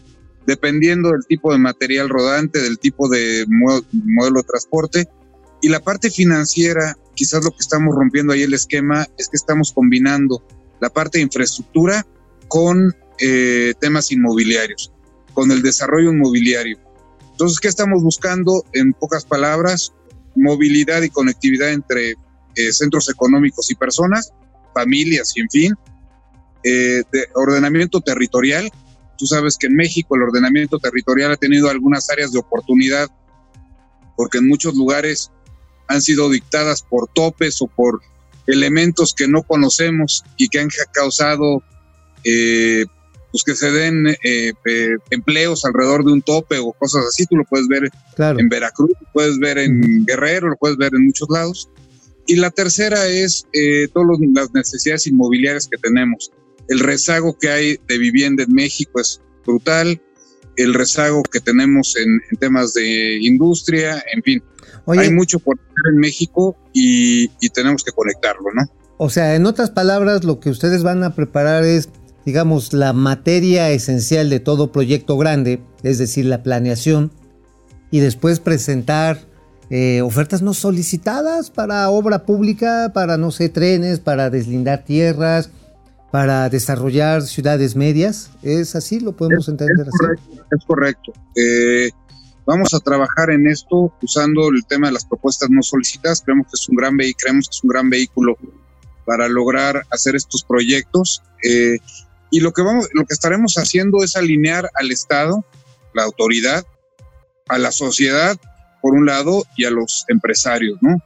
[0.47, 5.09] dependiendo del tipo de material rodante, del tipo de modelo de transporte.
[5.61, 9.73] Y la parte financiera, quizás lo que estamos rompiendo ahí el esquema es que estamos
[9.73, 10.43] combinando
[10.81, 12.07] la parte de infraestructura
[12.49, 14.93] con eh, temas inmobiliarios,
[15.33, 16.79] con el desarrollo inmobiliario.
[17.33, 18.65] Entonces, ¿qué estamos buscando?
[18.73, 19.93] En pocas palabras,
[20.35, 24.33] movilidad y conectividad entre eh, centros económicos y personas,
[24.75, 25.75] familias y en fin,
[26.65, 27.03] eh,
[27.35, 28.71] ordenamiento territorial.
[29.17, 33.09] Tú sabes que en México el ordenamiento territorial ha tenido algunas áreas de oportunidad
[34.17, 35.31] porque en muchos lugares
[35.87, 38.01] han sido dictadas por topes o por
[38.47, 41.63] elementos que no conocemos y que han causado
[42.25, 42.85] eh,
[43.31, 44.53] pues que se den eh,
[45.11, 47.27] empleos alrededor de un tope o cosas así.
[47.27, 47.91] Tú lo puedes ver
[48.39, 51.69] en Veracruz, lo puedes ver en Guerrero, lo puedes ver en muchos lados.
[52.27, 56.31] Y la tercera es eh, todas las necesidades inmobiliarias que tenemos.
[56.69, 60.01] El rezago que hay de vivienda en México es brutal.
[60.57, 64.43] El rezago que tenemos en, temas de industria, en fin.
[64.87, 68.65] hay mucho por hacer en México y, y tenemos que conectarlo, ¿no?
[68.99, 71.89] O sea, en otras palabras, lo que ustedes van a preparar es
[72.29, 77.11] digamos, la materia esencial de todo proyecto grande, es decir, la planeación,
[77.91, 79.21] y después presentar
[79.71, 85.49] eh, ofertas no solicitadas para obra pública, para, no sé, trenes, para deslindar tierras,
[86.11, 88.29] para desarrollar ciudades medias.
[88.43, 89.01] ¿Es así?
[89.01, 90.39] ¿Lo podemos entender así?
[90.55, 91.15] Es correcto.
[91.35, 91.89] Eh,
[92.45, 96.21] vamos a trabajar en esto usando el tema de las propuestas no solicitadas.
[96.23, 98.37] Creemos que es un gran, creemos que es un gran vehículo
[99.07, 101.23] para lograr hacer estos proyectos.
[101.43, 101.79] Eh,
[102.31, 105.45] y lo que, vamos, lo que estaremos haciendo es alinear al Estado,
[105.95, 106.65] la autoridad,
[107.49, 108.37] a la sociedad,
[108.83, 110.99] por un lado, y a los empresarios, ¿no?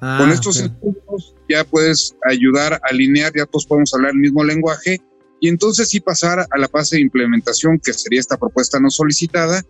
[0.00, 4.44] Ah, Con estos estudios ya puedes ayudar a alinear, ya todos podemos hablar el mismo
[4.44, 5.00] lenguaje,
[5.40, 9.62] y entonces sí pasar a la fase de implementación, que sería esta propuesta no solicitada,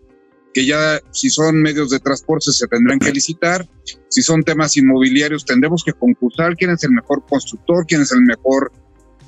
[0.53, 3.67] que ya si son medios de transporte se tendrán que licitar,
[4.09, 8.21] si son temas inmobiliarios tendremos que concursar quién es el mejor constructor, quién es el
[8.21, 8.71] mejor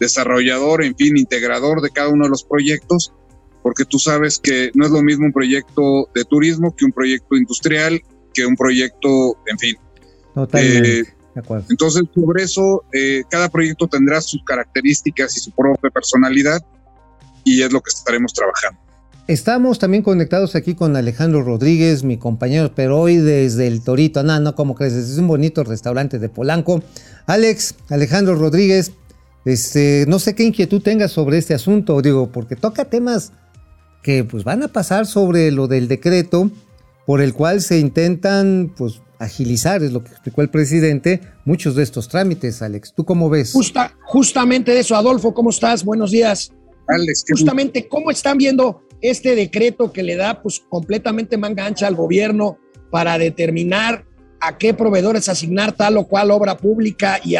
[0.01, 3.13] desarrollador, en fin, integrador de cada uno de los proyectos,
[3.61, 7.37] porque tú sabes que no es lo mismo un proyecto de turismo que un proyecto
[7.37, 8.01] industrial,
[8.33, 9.75] que un proyecto, en fin.
[10.33, 10.99] Totalmente.
[10.99, 11.03] Eh,
[11.35, 11.67] de acuerdo.
[11.69, 16.59] Entonces, sobre eso, eh, cada proyecto tendrá sus características y su propia personalidad,
[17.43, 18.79] y es lo que estaremos trabajando.
[19.27, 24.23] Estamos también conectados aquí con Alejandro Rodríguez, mi compañero, pero hoy desde el Torito.
[24.23, 24.93] No, no, ¿cómo crees?
[24.93, 26.83] Es un bonito restaurante de Polanco.
[27.27, 28.91] Alex, Alejandro Rodríguez,
[29.45, 33.33] Este, no sé qué inquietud tengas sobre este asunto, digo, porque toca temas
[34.03, 36.49] que pues van a pasar sobre lo del decreto
[37.05, 41.83] por el cual se intentan pues agilizar, es lo que explicó el presidente, muchos de
[41.83, 42.93] estos trámites, Alex.
[42.95, 43.51] ¿Tú cómo ves?
[43.53, 45.83] Justa, justamente de eso, Adolfo, ¿cómo estás?
[45.83, 46.51] Buenos días.
[46.87, 51.95] Alex, justamente, ¿cómo están viendo este decreto que le da pues completamente manga ancha al
[51.95, 52.57] gobierno
[52.89, 54.05] para determinar
[54.39, 57.35] a qué proveedores asignar tal o cual obra pública y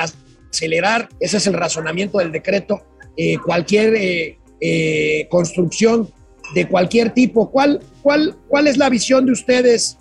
[0.51, 2.81] acelerar, ese es el razonamiento del decreto,
[3.17, 6.09] eh, cualquier eh, eh, construcción
[6.53, 7.49] de cualquier tipo.
[7.51, 9.97] ¿Cuál, cuál, ¿Cuál es la visión de ustedes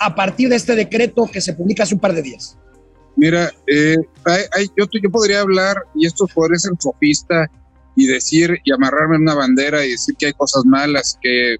[0.00, 2.56] a partir de este decreto que se publica hace un par de días?
[3.16, 7.48] Mira, yo, yo podría hablar, y esto podría ser sofista,
[7.98, 11.56] y decir y amarrarme en una bandera y decir que hay cosas malas, que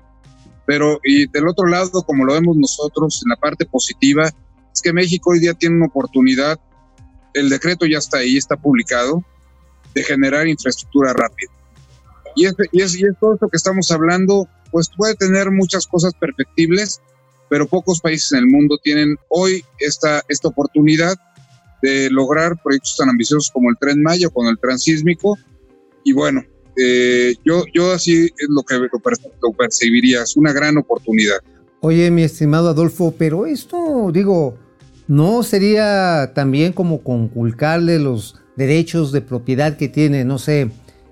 [0.67, 4.31] pero y del otro lado, como lo vemos nosotros en la parte positiva,
[4.73, 6.61] es que México hoy día tiene una oportunidad,
[7.39, 9.25] el decreto ya está ahí, está publicado,
[9.95, 11.51] de generar infraestructura rápida.
[12.37, 15.87] Y es, y es, y es todo esto que estamos hablando, pues puede tener muchas
[15.87, 17.01] cosas perfectibles,
[17.49, 21.17] pero pocos países en el mundo tienen hoy esta, esta oportunidad
[21.83, 25.39] de lograr proyectos tan ambiciosos como el Tren Maya con el Transísmico.
[26.05, 26.45] Y bueno,
[26.77, 31.39] eh, yo, yo así es lo que lo, percibiría, es una gran oportunidad.
[31.81, 34.57] Oye, mi estimado Adolfo, pero esto, digo,
[35.09, 40.71] ¿no sería también como conculcarle los derechos de propiedad que tiene, no sé,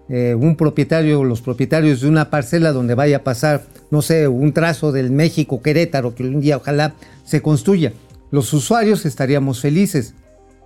[0.08, 4.52] eh, un propietario, los propietarios de una parcela donde vaya a pasar, no sé, un
[4.52, 7.92] trazo del México Querétaro, que un día ojalá se construya?
[8.30, 10.14] Los usuarios estaríamos felices,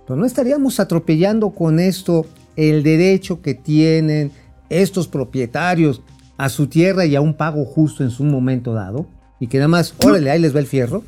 [0.05, 4.31] pero no estaríamos atropellando con esto el derecho que tienen
[4.69, 6.01] estos propietarios
[6.37, 9.05] a su tierra y a un pago justo en su momento dado?
[9.39, 11.03] Y que nada más, órale, ahí les va el fierro.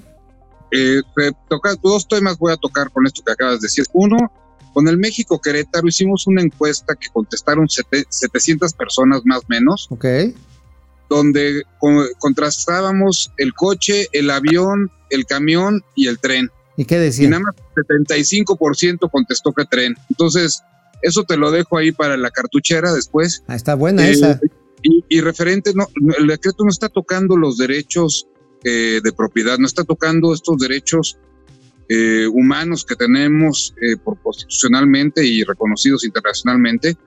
[0.75, 1.01] Eh,
[1.47, 3.85] toca, dos temas voy a tocar con esto que acabas de decir.
[3.93, 4.17] Uno,
[4.73, 9.87] con el México Querétaro hicimos una encuesta que contestaron 700 personas más o menos.
[9.91, 10.05] Ok.
[11.09, 11.61] Donde
[12.17, 16.49] contrastábamos el coche, el avión, el camión y el tren.
[16.75, 17.27] ¿Y qué decían?
[17.27, 19.95] Y nada más 75% contestó que tren.
[20.09, 20.63] Entonces,
[21.03, 23.43] eso te lo dejo ahí para la cartuchera después.
[23.47, 24.31] Ah, está buena esa.
[24.31, 24.39] Eh,
[25.07, 28.27] y, referente, no, el decreto no está tocando los derechos
[28.63, 31.17] eh, de propiedad, no está tocando estos derechos
[31.89, 33.73] eh, humanos que tenemos
[34.03, 36.97] por constitucionalmente y reconocidos internacionalmente.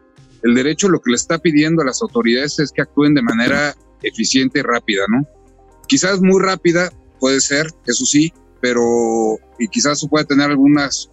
[0.42, 3.74] El derecho lo que le está pidiendo a las autoridades es que actúen de manera
[4.02, 5.26] eficiente y rápida, ¿no?
[5.88, 11.10] Quizás muy rápida, puede ser, eso sí, pero y quizás puede tener algunas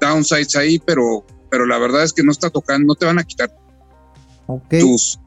[0.00, 3.24] downsides ahí, pero, pero la verdad es que no está tocando, no te van a
[3.24, 3.50] quitar
[4.70, 5.18] tus,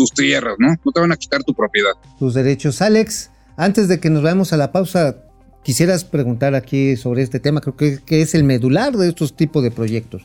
[0.00, 0.68] tus tierras, ¿no?
[0.68, 1.90] No te van a quitar tu propiedad.
[2.18, 2.80] Tus derechos.
[2.80, 5.16] Alex, antes de que nos vayamos a la pausa,
[5.62, 9.62] quisieras preguntar aquí sobre este tema, creo que, que es el medular de estos tipos
[9.62, 10.22] de proyectos.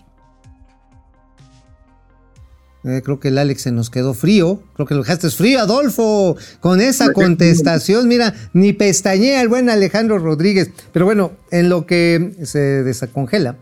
[2.85, 4.63] Eh, creo que el Alex se nos quedó frío.
[4.75, 6.37] Creo que lo dejaste frío, Adolfo.
[6.61, 10.69] Con esa contestación, mira, ni pestañea el buen Alejandro Rodríguez.
[10.93, 13.57] Pero bueno, en lo que se descongela,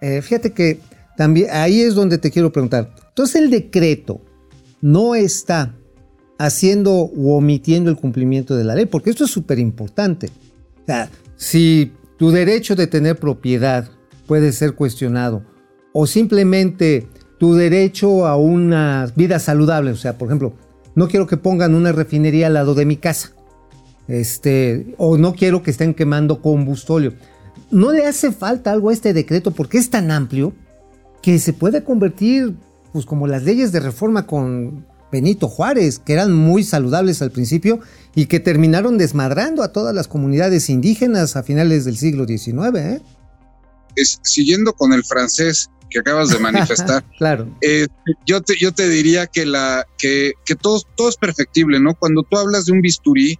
[0.00, 0.80] eh, fíjate que
[1.18, 2.94] también ahí es donde te quiero preguntar.
[3.08, 4.22] Entonces, el decreto
[4.80, 5.74] no está
[6.38, 10.30] haciendo o omitiendo el cumplimiento de la ley, porque esto es súper importante.
[10.82, 13.90] O sea, si tu derecho de tener propiedad
[14.26, 15.42] puede ser cuestionado
[15.92, 17.08] o simplemente
[17.40, 19.90] tu derecho a una vida saludable.
[19.90, 20.52] O sea, por ejemplo,
[20.94, 23.32] no quiero que pongan una refinería al lado de mi casa.
[24.08, 27.14] Este, o no quiero que estén quemando combustóleo.
[27.70, 30.52] No le hace falta algo a este decreto porque es tan amplio
[31.22, 32.54] que se puede convertir,
[32.92, 37.80] pues como las leyes de reforma con Benito Juárez, que eran muy saludables al principio
[38.14, 42.76] y que terminaron desmadrando a todas las comunidades indígenas a finales del siglo XIX.
[42.76, 43.02] ¿eh?
[43.96, 47.04] Es, siguiendo con el francés, que acabas de manifestar.
[47.18, 47.48] claro.
[47.60, 47.88] Eh,
[48.24, 51.94] yo, te, yo te diría que, la, que, que todo, todo es perfectible, ¿no?
[51.94, 53.38] Cuando tú hablas de un bisturí,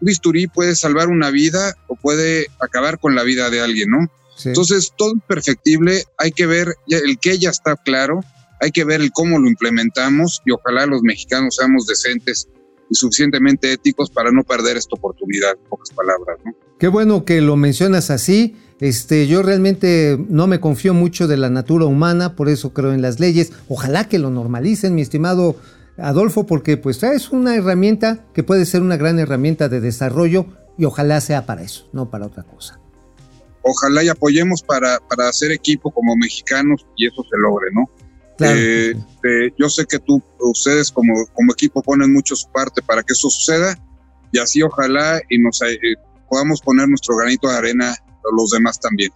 [0.00, 4.10] un bisturí puede salvar una vida o puede acabar con la vida de alguien, ¿no?
[4.42, 8.20] Entonces, todo es perfectible, hay que ver, el que ya está claro,
[8.60, 12.48] hay que ver el cómo lo implementamos y ojalá los mexicanos seamos decentes
[12.90, 16.52] y suficientemente éticos para no perder esta oportunidad, en pocas palabras, ¿no?
[16.78, 18.56] Qué bueno que lo mencionas así.
[18.80, 23.02] Este, yo realmente no me confío mucho de la natura humana, por eso creo en
[23.02, 23.52] las leyes.
[23.68, 25.56] Ojalá que lo normalicen, mi estimado
[25.98, 30.46] Adolfo, porque pues es una herramienta que puede ser una gran herramienta de desarrollo
[30.78, 32.80] y ojalá sea para eso, no para otra cosa.
[33.62, 37.90] Ojalá y apoyemos para, para hacer equipo como mexicanos y eso se logre, ¿no?
[38.40, 38.58] Claro.
[38.58, 43.02] Eh, eh, yo sé que tú, ustedes como, como equipo ponen mucho su parte para
[43.02, 43.76] que eso suceda
[44.32, 45.78] y así ojalá y nos eh,
[46.26, 47.94] podamos poner nuestro granito de arena
[48.34, 49.10] los demás también.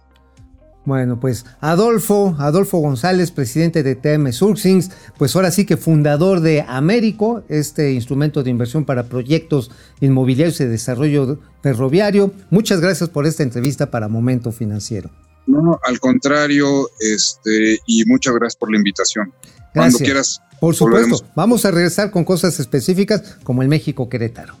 [0.85, 6.63] Bueno, pues Adolfo, Adolfo González, presidente de TM Surxings, pues ahora sí que fundador de
[6.67, 12.31] Américo, este instrumento de inversión para proyectos inmobiliarios y desarrollo ferroviario.
[12.51, 15.09] Muchas gracias por esta entrevista para Momento Financiero.
[15.47, 19.33] No, al contrario, este, y muchas gracias por la invitación.
[19.73, 20.41] Cuando quieras.
[20.59, 24.55] Por supuesto, vamos a regresar con cosas específicas como el México Querétaro.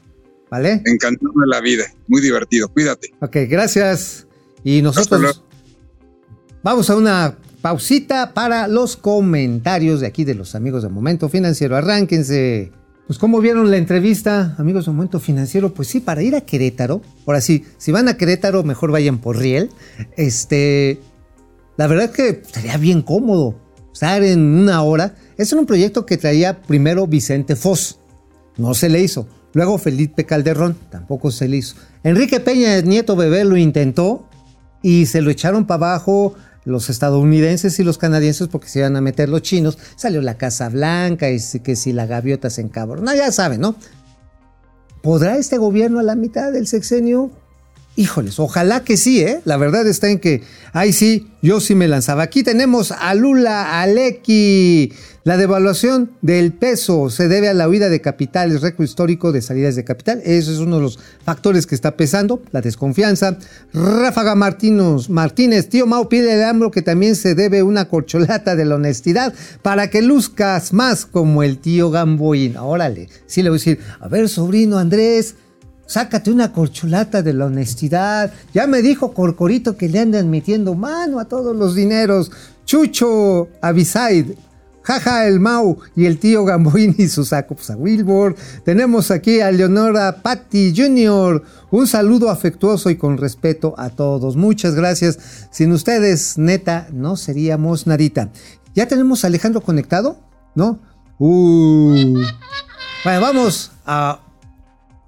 [0.51, 0.81] ¿Vale?
[0.85, 3.13] Encantado de la vida, muy divertido, cuídate.
[3.19, 4.27] Ok, gracias.
[4.63, 5.43] Y nosotros
[6.61, 11.75] vamos a una pausita para los comentarios de aquí de los amigos de Momento Financiero.
[11.75, 12.71] Arránquense.
[13.07, 17.03] Pues cómo vieron la entrevista, amigos de Momento Financiero, pues sí, para ir a Querétaro,
[17.27, 19.69] ahora sí, si van a Querétaro, mejor vayan por Riel.
[20.17, 20.99] Este,
[21.77, 23.59] la verdad que sería bien cómodo
[23.93, 25.13] estar en una hora.
[25.37, 27.99] Era un proyecto que traía primero Vicente Foz,
[28.57, 29.27] no se le hizo.
[29.53, 31.75] Luego Felipe Calderón, tampoco se le hizo.
[32.03, 34.27] Enrique Peña Nieto Bebé lo intentó
[34.81, 36.33] y se lo echaron para abajo
[36.65, 39.77] los estadounidenses y los canadienses porque se iban a meter los chinos.
[39.95, 43.75] Salió la Casa Blanca y que si la gaviota se encabrona, ya saben, ¿no?
[45.01, 47.31] ¿Podrá este gobierno a la mitad del sexenio?
[47.95, 49.41] Híjoles, ojalá que sí, ¿eh?
[49.45, 52.23] La verdad está en que, ay sí, yo sí me lanzaba.
[52.23, 54.91] Aquí tenemos a Lula Aleki.
[55.25, 59.75] La devaluación del peso se debe a la huida de capitales, récord histórico de salidas
[59.75, 60.21] de capital.
[60.23, 63.35] Eso es uno de los factores que está pesando, la desconfianza.
[63.73, 68.65] Ráfaga Martínez, Martínez, tío Mau pide el ambro que también se debe una corcholata de
[68.65, 69.33] la honestidad
[69.63, 72.55] para que luzcas más como el tío Gamboín.
[72.57, 75.33] Órale, sí le voy a decir, a ver, sobrino Andrés,
[75.87, 78.31] Sácate una corcholata de la honestidad.
[78.53, 82.31] Ya me dijo Corcorito que le andan metiendo mano a todos los dineros.
[82.65, 84.31] Chucho Avisaid,
[84.85, 88.35] Jaja, el Mau y el tío Gamboín y su saco, pues a Wilbur.
[88.63, 91.41] Tenemos aquí a Leonora Patti Jr.
[91.71, 94.35] Un saludo afectuoso y con respeto a todos.
[94.35, 95.47] Muchas gracias.
[95.49, 98.29] Sin ustedes, neta, no seríamos nadita.
[98.75, 100.19] ¿Ya tenemos a Alejandro conectado?
[100.53, 100.79] ¿No?
[101.17, 102.21] Uh.
[103.03, 104.19] Bueno, vamos a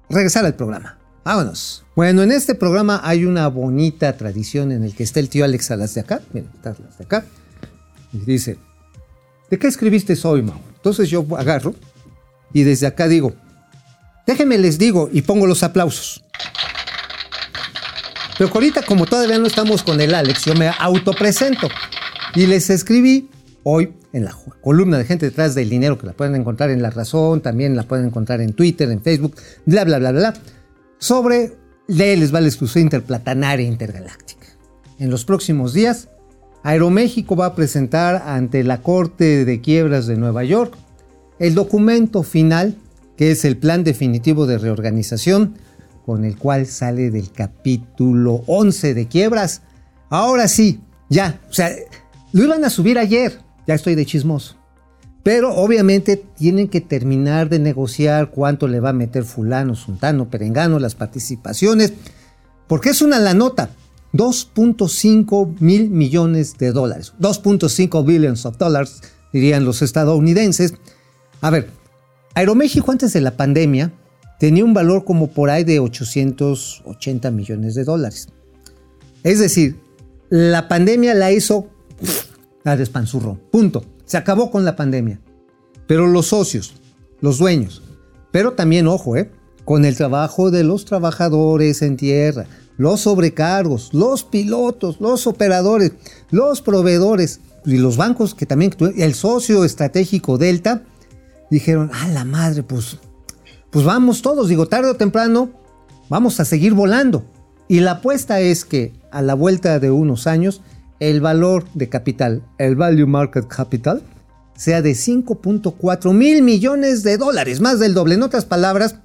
[0.10, 0.98] regresar al programa.
[1.24, 1.86] Vámonos.
[1.96, 5.68] Bueno, en este programa hay una bonita tradición en el que está el tío Alex
[5.68, 6.22] Salas de acá.
[6.34, 7.26] Miren, está las de acá.
[8.12, 8.58] Y dice,
[9.50, 10.60] ¿de qué escribiste hoy, Mau?
[10.76, 11.76] Entonces yo agarro
[12.54, 13.34] y desde acá digo,
[14.26, 16.24] déjenme les digo y pongo los aplausos.
[18.38, 21.68] Pero ahorita como todavía no estamos con el Alex, yo me autopresento
[22.36, 23.30] y les escribí
[23.64, 26.90] hoy en la columna de gente detrás del dinero que la pueden encontrar en La
[26.90, 30.34] Razón, también la pueden encontrar en Twitter, en Facebook, bla, bla, bla, bla,
[31.00, 31.58] sobre
[31.88, 34.48] les va la exclusión interplatanaria intergaláctica.
[35.00, 36.10] En los próximos días
[36.67, 40.75] Aeroméxico va a presentar ante la Corte de Quiebras de Nueva York
[41.39, 42.75] el documento final,
[43.15, 45.53] que es el plan definitivo de reorganización,
[46.06, 49.62] con el cual sale del capítulo 11 de quiebras.
[50.10, 51.71] Ahora sí, ya, o sea,
[52.34, 54.58] lo iban a subir ayer, ya estoy de chismoso.
[55.23, 60.80] Pero obviamente tienen que terminar de negociar cuánto le va a meter fulano, sultano, perengano,
[60.80, 61.93] las participaciones,
[62.67, 63.69] porque es una la nota.
[64.13, 67.13] 2.5 mil millones de dólares.
[67.20, 69.02] 2.5 billions of dollars,
[69.34, 70.74] dirían los estadounidenses.
[71.41, 71.70] A ver,
[72.34, 73.91] Aeroméxico antes de la pandemia
[74.39, 78.30] tenía un valor como por ahí de 880 millones de dólares.
[79.24, 79.80] Es decir,
[80.30, 81.67] la pandemia la hizo,
[82.63, 83.39] la despanzurró.
[83.52, 83.84] Punto.
[84.06, 85.20] Se acabó con la pandemia.
[85.88, 86.76] Pero los socios,
[87.22, 87.82] los dueños,
[88.32, 89.32] pero también, ojo, ¿eh?
[89.65, 92.46] con el trabajo de los trabajadores en tierra,
[92.78, 95.94] los sobrecargos, los pilotos, los operadores,
[96.30, 100.84] los proveedores y los bancos que también, el socio estratégico Delta,
[101.50, 102.98] dijeron, a la madre, pues,
[103.70, 105.50] pues vamos todos, digo, tarde o temprano,
[106.10, 107.26] vamos a seguir volando.
[107.68, 110.62] Y la apuesta es que a la vuelta de unos años,
[111.00, 114.02] el valor de capital, el value market capital,
[114.56, 118.16] sea de 5.4 mil millones de dólares, más del doble.
[118.16, 118.96] En otras palabras,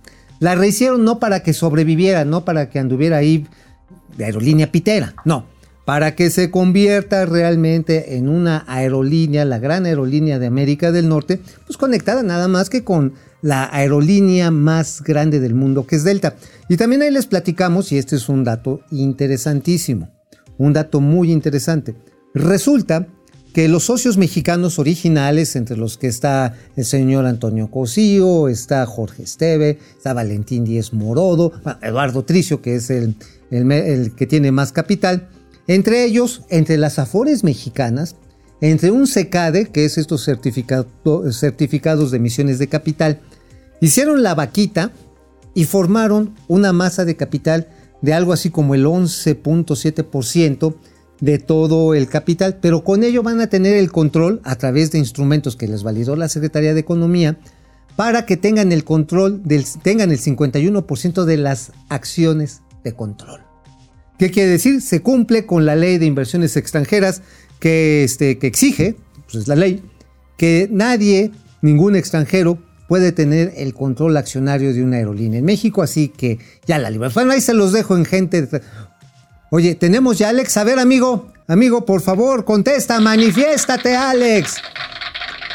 [0.42, 3.46] la rehicieron no para que sobreviviera, no para que anduviera ahí
[4.16, 5.46] de aerolínea pitera, no,
[5.84, 11.40] para que se convierta realmente en una aerolínea, la gran aerolínea de América del Norte,
[11.64, 16.34] pues conectada nada más que con la aerolínea más grande del mundo que es Delta.
[16.68, 20.10] Y también ahí les platicamos, y este es un dato interesantísimo,
[20.58, 21.94] un dato muy interesante.
[22.34, 23.06] Resulta
[23.52, 29.24] que los socios mexicanos originales, entre los que está el señor Antonio Cosío, está Jorge
[29.24, 33.16] Esteve, está Valentín Díez Morodo, Eduardo Tricio, que es el,
[33.50, 35.28] el, que tiene más capital,
[35.66, 38.16] entre ellos, entre las afores mexicanas,
[38.60, 43.20] entre un SECADE, que es estos certificados de emisiones de capital,
[43.80, 44.92] hicieron la vaquita
[45.54, 47.68] y formaron una masa de capital
[48.00, 50.74] de algo así como el 11.7%
[51.22, 54.98] de todo el capital, pero con ello van a tener el control a través de
[54.98, 57.38] instrumentos que les validó la Secretaría de Economía
[57.94, 63.40] para que tengan el control, del, tengan el 51% de las acciones de control.
[64.18, 64.82] ¿Qué quiere decir?
[64.82, 67.22] Se cumple con la ley de inversiones extranjeras
[67.60, 68.96] que, este, que exige,
[69.30, 69.80] pues es la ley,
[70.36, 72.58] que nadie, ningún extranjero,
[72.88, 77.14] puede tener el control accionario de una aerolínea en México, así que ya la libertad.
[77.14, 78.48] Bueno, ahí se los dejo en gente.
[79.54, 80.56] Oye, tenemos ya Alex.
[80.56, 84.56] A ver, amigo, amigo, por favor, contesta, manifiéstate, Alex.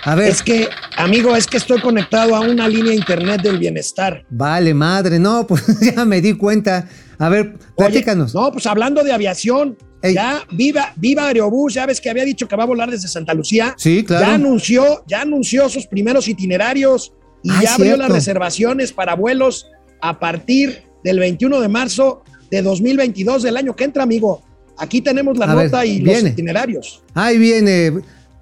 [0.04, 0.30] A ver.
[0.30, 4.24] Es que, amigo, es que estoy conectado a una línea internet del bienestar.
[4.30, 5.64] Vale, madre, no, pues
[5.96, 6.88] ya me di cuenta.
[7.18, 8.36] A ver, platícanos.
[8.36, 12.56] no, pues hablando de aviación, ya viva, viva Aerobús, ya ves que había dicho que
[12.56, 13.74] va a volar desde Santa Lucía.
[13.80, 14.28] Sí, claro.
[14.28, 19.72] Ya anunció, ya anunció sus primeros itinerarios y ah, ya abrió las reservaciones para vuelos
[20.02, 24.42] a partir del 21 de marzo de 2022 del año que entra, amigo.
[24.78, 27.02] Aquí tenemos la nota y los itinerarios.
[27.14, 27.94] Ahí viene.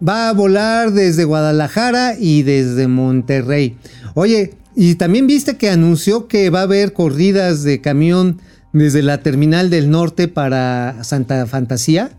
[0.06, 3.78] Va a volar desde Guadalajara y desde Monterrey.
[4.14, 8.42] Oye, y también viste que anunció que va a haber corridas de camión
[8.74, 12.12] desde la terminal del norte para Santa Fantasía.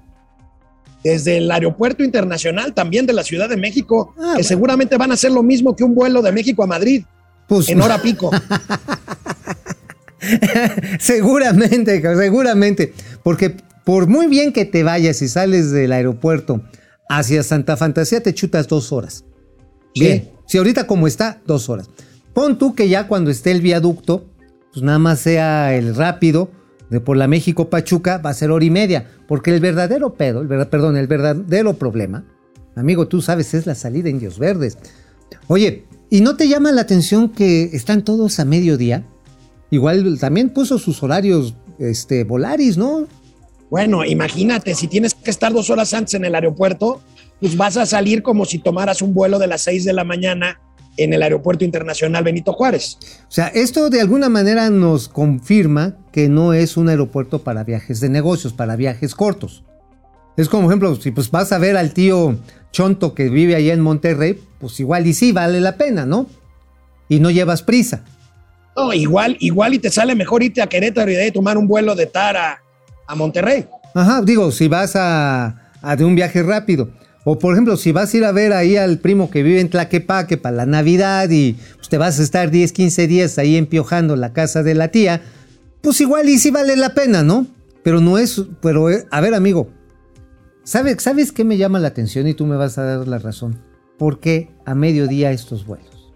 [1.05, 5.14] Desde el aeropuerto internacional también de la Ciudad de México, ah, que seguramente van a
[5.14, 7.05] hacer lo mismo que un vuelo de México a Madrid
[7.47, 8.30] pues, en hora pico.
[10.99, 16.62] seguramente, seguramente, porque por muy bien que te vayas y sales del aeropuerto
[17.09, 19.24] hacia Santa Fantasía, te chutas dos horas.
[19.95, 21.89] Bien, si ahorita como está, dos horas.
[22.35, 24.27] Pon tú que ya cuando esté el viaducto,
[24.72, 26.51] pues nada más sea el rápido
[26.91, 30.43] de por la México Pachuca, va a ser hora y media, porque el verdadero pedo,
[30.43, 32.24] el perdón, el verdadero problema,
[32.74, 34.79] amigo, tú sabes, es la salida en Dios Verdes.
[35.47, 39.05] Oye, ¿y no te llama la atención que están todos a mediodía?
[39.71, 43.07] Igual también puso sus horarios este, Volaris, ¿no?
[43.71, 47.01] Bueno, imagínate, si tienes que estar dos horas antes en el aeropuerto,
[47.41, 50.61] pues vas a salir como si tomaras un vuelo de las seis de la mañana
[50.97, 52.99] en el Aeropuerto Internacional Benito Juárez.
[53.29, 58.01] O sea, esto de alguna manera nos confirma que no es un aeropuerto para viajes
[58.01, 59.62] de negocios, para viajes cortos.
[60.37, 62.39] Es como ejemplo, si pues vas a ver al tío
[62.73, 66.27] Chonto que vive allá en Monterrey, pues igual y sí vale la pena, ¿no?
[67.09, 68.05] Y no llevas prisa.
[68.77, 71.95] No, igual, igual y te sale mejor irte a Querétaro y de tomar un vuelo
[71.95, 72.62] de Tara
[73.07, 73.66] a Monterrey.
[73.95, 76.91] Ajá, digo, si vas a, a de un viaje rápido.
[77.24, 79.68] O por ejemplo, si vas a ir a ver ahí al primo que vive en
[79.68, 84.14] Tlaquepaque para la Navidad y pues, te vas a estar 10, 15 días ahí empiojando
[84.14, 85.22] la casa de la tía,
[85.81, 87.47] pues igual y sí vale la pena, ¿no?
[87.83, 89.70] Pero no es, pero eh, a ver amigo,
[90.62, 93.61] ¿sabes, ¿sabes qué me llama la atención y tú me vas a dar la razón?
[93.99, 96.12] ¿Por qué a mediodía estos vuelos?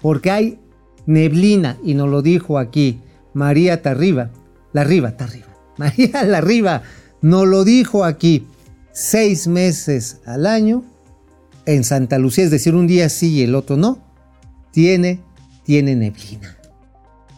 [0.00, 0.58] Porque hay
[1.10, 3.00] neblina y nos lo dijo aquí
[3.34, 4.30] María Tarriba,
[4.72, 6.82] la Riva, Tarriba, María la Riva,
[7.20, 8.46] nos lo dijo aquí
[8.92, 10.84] seis meses al año
[11.66, 13.98] en Santa Lucía, es decir, un día sí y el otro no,
[14.70, 15.20] tiene,
[15.64, 16.56] tiene neblina.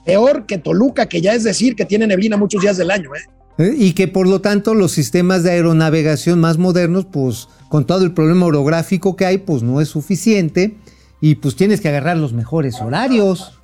[0.05, 3.15] Peor que Toluca, que ya es decir que tiene neblina muchos días del año.
[3.15, 3.21] ¿eh?
[3.59, 3.75] ¿Eh?
[3.77, 8.13] Y que por lo tanto los sistemas de aeronavegación más modernos, pues con todo el
[8.13, 10.77] problema orográfico que hay, pues no es suficiente
[11.21, 13.62] y pues tienes que agarrar los mejores horarios.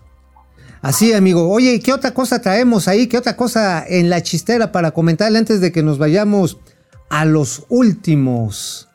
[0.81, 1.51] Así, amigo.
[1.51, 3.07] Oye, ¿qué otra cosa traemos ahí?
[3.07, 6.59] ¿Qué otra cosa en la chistera para comentarle antes de que nos vayamos
[7.09, 8.89] a los últimos,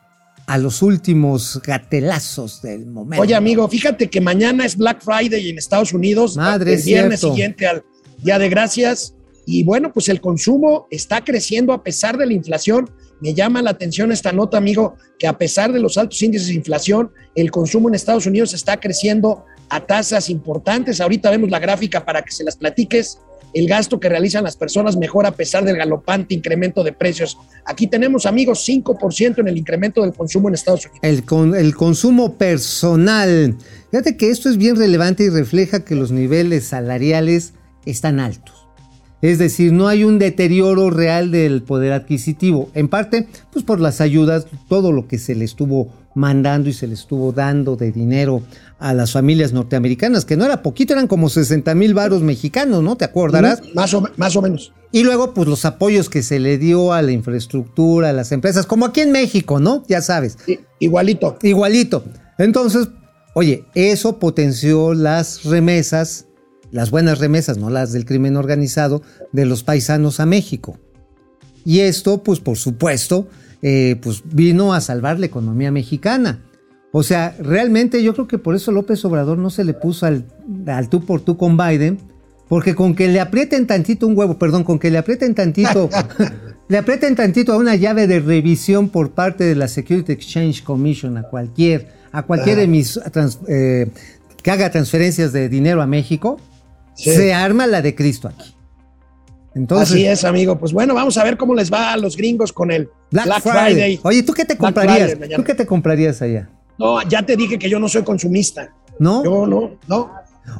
[0.46, 3.22] a los últimos gatelazos del momento.
[3.22, 7.66] Oye, amigo, fíjate que mañana es Black Friday en Estados Unidos, Madre, el viernes siguiente
[7.66, 7.84] al
[8.18, 9.14] Día de Gracias.
[9.46, 12.90] Y bueno, pues el consumo está creciendo a pesar de la inflación.
[13.20, 16.54] Me llama la atención esta nota, amigo, que a pesar de los altos índices de
[16.54, 21.00] inflación, el consumo en Estados Unidos está creciendo a tasas importantes.
[21.00, 23.18] Ahorita vemos la gráfica para que se las platiques
[23.54, 27.38] el gasto que realizan las personas mejora a pesar del galopante incremento de precios.
[27.64, 31.00] Aquí tenemos, amigos, 5% en el incremento del consumo en Estados Unidos.
[31.02, 33.56] El, con, el consumo personal.
[33.90, 37.54] Fíjate que esto es bien relevante y refleja que los niveles salariales
[37.86, 38.66] están altos.
[39.22, 42.68] Es decir, no hay un deterioro real del poder adquisitivo.
[42.74, 46.86] En parte, pues por las ayudas, todo lo que se le estuvo mandando y se
[46.86, 48.42] le estuvo dando de dinero
[48.78, 52.96] a las familias norteamericanas, que no era poquito, eran como 60 mil varos mexicanos, ¿no?
[52.96, 53.62] ¿Te acordarás?
[53.74, 54.72] más, o, más o menos.
[54.92, 58.66] Y luego, pues los apoyos que se le dio a la infraestructura, a las empresas,
[58.66, 59.82] como aquí en México, ¿no?
[59.88, 60.38] Ya sabes.
[60.78, 61.36] igualito.
[61.42, 62.04] Igualito.
[62.38, 62.88] Entonces,
[63.34, 66.26] oye, eso potenció las remesas,
[66.70, 69.02] las buenas remesas, no las del crimen organizado,
[69.32, 70.78] de los paisanos a México.
[71.64, 73.28] Y esto, pues por supuesto,
[73.66, 76.42] eh, pues vino a salvar la economía mexicana.
[76.92, 80.26] O sea, realmente yo creo que por eso López Obrador no se le puso al,
[80.66, 81.98] al tú por tú con Biden,
[82.48, 85.88] porque con que le aprieten tantito un huevo, perdón, con que le aprieten tantito,
[86.68, 91.16] le aprieten tantito a una llave de revisión por parte de la Security Exchange Commission
[91.16, 93.88] a cualquier, a cualquier emis- trans- eh,
[94.42, 96.38] que haga transferencias de dinero a México,
[96.96, 97.10] Sí.
[97.10, 98.54] se arma la de Cristo aquí.
[99.54, 100.58] Entonces, Así es, amigo.
[100.58, 103.42] Pues bueno, vamos a ver cómo les va a los gringos con el Black, Black,
[103.42, 103.72] Friday.
[103.72, 104.00] Friday.
[104.02, 105.12] Oye, ¿tú qué te comprarías?
[105.12, 105.36] Friday.
[105.36, 106.50] ¿Tú qué te comprarías allá?
[106.78, 108.72] No, ya te dije que yo no soy consumista.
[108.98, 109.22] ¿No?
[109.24, 110.10] Yo no, no.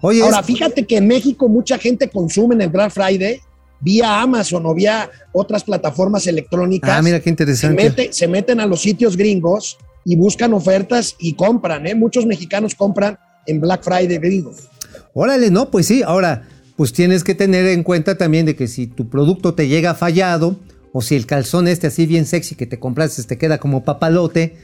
[0.01, 3.41] Oye, Ahora, es- fíjate que en México mucha gente consume en el Black Friday
[3.81, 6.91] vía Amazon o vía otras plataformas electrónicas.
[6.91, 7.83] ah, mira qué se, interesante.
[7.83, 11.87] mete- se meten a los sitios gringos y buscan ofertas y compran.
[11.87, 11.95] ¿eh?
[11.95, 14.69] Muchos mexicanos compran en Black Friday gringos.
[15.13, 16.03] Órale, no, pues sí.
[16.03, 19.95] Ahora, pues tienes que tener en cuenta también de que si tu producto te llega
[19.95, 20.57] fallado
[20.93, 24.57] o si el calzón este así bien sexy que te compraste te queda como papalote,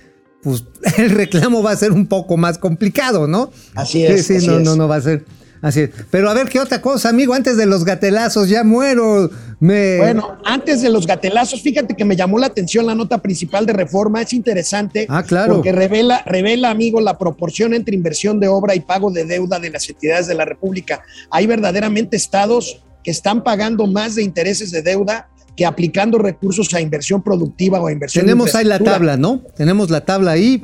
[0.42, 0.64] pues
[0.98, 3.50] el reclamo va a ser un poco más complicado, ¿no?
[3.74, 4.64] Así es, Sí, así no, es.
[4.64, 5.24] no, no va a ser
[5.62, 5.82] así.
[5.82, 5.90] es.
[6.10, 9.30] Pero a ver qué otra cosa, amigo, antes de los gatelazos ya muero.
[9.60, 13.66] Me Bueno, antes de los gatelazos, fíjate que me llamó la atención la nota principal
[13.66, 15.06] de reforma, es interesante.
[15.08, 15.56] Ah, claro.
[15.56, 19.70] Porque revela, revela, amigo, la proporción entre inversión de obra y pago de deuda de
[19.70, 21.02] las entidades de la República.
[21.30, 26.80] Hay verdaderamente estados que están pagando más de intereses de deuda que aplicando recursos a
[26.80, 29.42] inversión productiva o a inversión tenemos ahí la tabla, ¿no?
[29.56, 30.62] Tenemos la tabla ahí.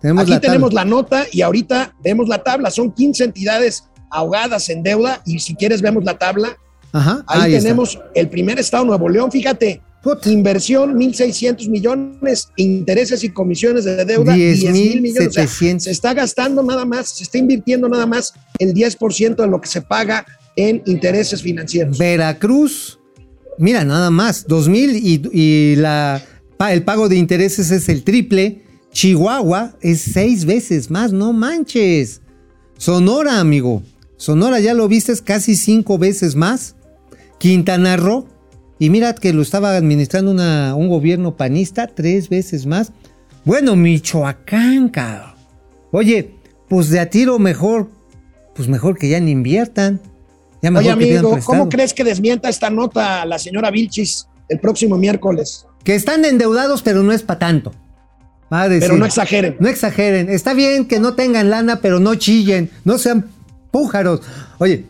[0.00, 0.52] Tenemos Aquí la tabla.
[0.52, 2.70] tenemos la nota y ahorita vemos la tabla.
[2.70, 6.56] Son 15 entidades ahogadas en deuda y si quieres vemos la tabla.
[6.92, 7.62] Ajá, Ahí, ahí está.
[7.68, 10.30] tenemos el primer estado, Nuevo León, fíjate, Puta.
[10.30, 15.28] inversión 1.600 millones, intereses y comisiones de deuda 10 mil millones.
[15.28, 15.84] O sea, 10,700.
[15.84, 19.68] se está gastando nada más, se está invirtiendo nada más el 10% de lo que
[19.68, 20.24] se paga
[20.56, 21.98] en intereses financieros.
[21.98, 22.98] Veracruz,
[23.58, 26.22] mira, nada más, 2000 y, y la,
[26.70, 28.62] el pago de intereses es el triple.
[28.92, 32.22] Chihuahua es seis veces más, no manches.
[32.78, 33.82] Sonora, amigo.
[34.18, 36.74] Sonora, ya lo viste, casi cinco veces más.
[37.38, 38.26] Quintana Roo,
[38.78, 42.92] y mira que lo estaba administrando una- un gobierno panista, tres veces más.
[43.44, 45.32] Bueno, Michoacán, cabrón.
[45.92, 46.34] Oye,
[46.68, 47.88] pues de a tiro mejor,
[48.54, 50.00] pues mejor que ya ni inviertan.
[50.60, 51.58] Ya mejor Oye, que amigo, prestado.
[51.58, 55.64] ¿cómo crees que desmienta esta nota la señora Vilchis el próximo miércoles?
[55.84, 57.72] Que están endeudados, pero no es para tanto.
[58.52, 58.88] Va a decir.
[58.88, 59.56] Pero no exageren.
[59.60, 60.28] No exageren.
[60.28, 62.70] Está bien que no tengan lana, pero no chillen.
[62.84, 63.30] No sean
[63.70, 64.20] pújaros.
[64.58, 64.86] Oye,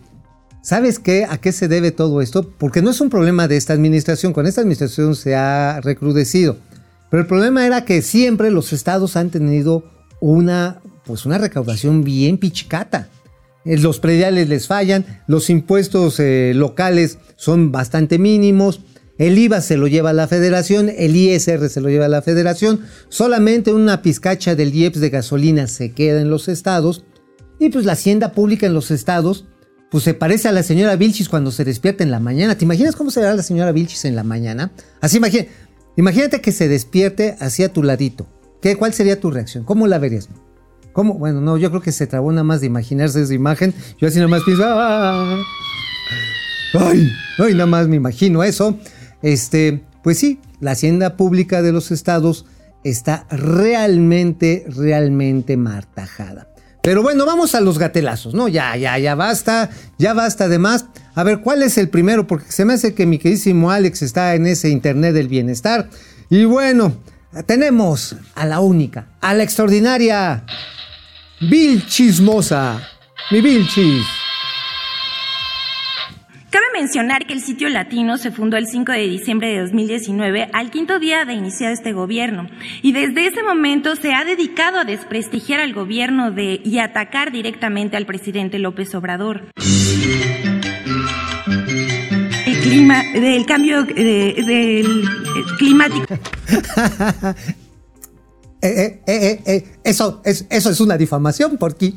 [0.62, 1.26] ¿sabes qué?
[1.28, 2.50] ¿A qué se debe todo esto?
[2.58, 4.32] Porque no es un problema de esta administración.
[4.32, 6.56] Con esta administración se ha recrudecido.
[7.10, 9.84] Pero el problema era que siempre los estados han tenido
[10.20, 13.08] una, pues una recaudación bien pichicata.
[13.64, 18.80] Eh, Los prediales les fallan, los impuestos eh, locales son bastante mínimos,
[19.18, 23.72] el IVA se lo lleva la federación, el ISR se lo lleva la federación, solamente
[23.72, 27.04] una pizcacha del IEPS de gasolina se queda en los estados
[27.58, 29.46] y pues la hacienda pública en los estados
[29.90, 32.56] pues se parece a la señora Vilchis cuando se despierta en la mañana.
[32.56, 34.70] ¿Te imaginas cómo será la señora Vilchis en la mañana?
[35.00, 35.50] Así imagínate,
[35.96, 38.26] imagínate que se despierte así a tu ladito.
[38.60, 39.64] ¿Qué, ¿Cuál sería tu reacción?
[39.64, 40.28] ¿Cómo la verías?
[40.92, 41.14] ¿Cómo?
[41.14, 43.72] Bueno, no, yo creo que se trabó nada más de imaginarse esa imagen.
[43.98, 45.42] Yo así nada más pienso, ¡ah!
[46.74, 48.76] Ay, ay, nada más me imagino eso.
[49.22, 52.46] Este, pues sí, la hacienda pública de los estados
[52.84, 56.48] está realmente, realmente martajada.
[56.88, 58.48] Pero bueno, vamos a los gatelazos, ¿no?
[58.48, 59.68] Ya, ya, ya basta,
[59.98, 60.86] ya basta de más.
[61.14, 62.26] A ver, ¿cuál es el primero?
[62.26, 65.90] Porque se me hace que mi queridísimo Alex está en ese Internet del bienestar.
[66.30, 66.96] Y bueno,
[67.44, 70.46] tenemos a la única, a la extraordinaria
[71.42, 72.80] Bill Chismosa.
[73.30, 73.66] Mi Bill.
[76.50, 80.70] Cabe mencionar que el sitio latino se fundó el 5 de diciembre de 2019, al
[80.70, 82.48] quinto día de iniciar este gobierno,
[82.80, 87.98] y desde ese momento se ha dedicado a desprestigiar al gobierno de, y atacar directamente
[87.98, 89.42] al presidente López Obrador.
[92.46, 93.94] El clima, del cambio de-
[94.46, 96.06] del eh, climático.
[98.60, 101.92] Eh, eh, eso, es, eso es una difamación, porque.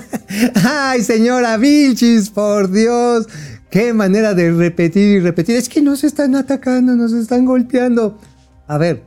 [0.64, 3.26] Ay, señora Vilchis, por Dios.
[3.72, 5.56] Qué manera de repetir y repetir.
[5.56, 8.18] Es que nos están atacando, nos están golpeando.
[8.66, 9.02] A ver,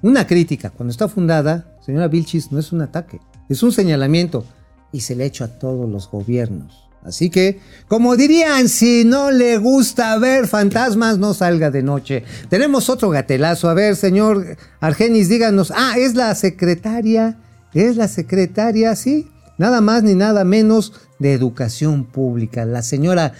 [0.00, 3.20] una crítica, cuando está fundada, señora Vilchis, no es un ataque,
[3.50, 4.46] es un señalamiento.
[4.90, 6.88] Y se le ha hecho a todos los gobiernos.
[7.04, 12.24] Así que, como dirían, si no le gusta ver fantasmas, no salga de noche.
[12.48, 13.68] Tenemos otro gatelazo.
[13.68, 15.74] A ver, señor Argenis, díganos.
[15.76, 17.36] Ah, es la secretaria.
[17.74, 19.28] Es la secretaria, sí.
[19.58, 22.64] Nada más ni nada menos de educación pública.
[22.64, 23.34] La señora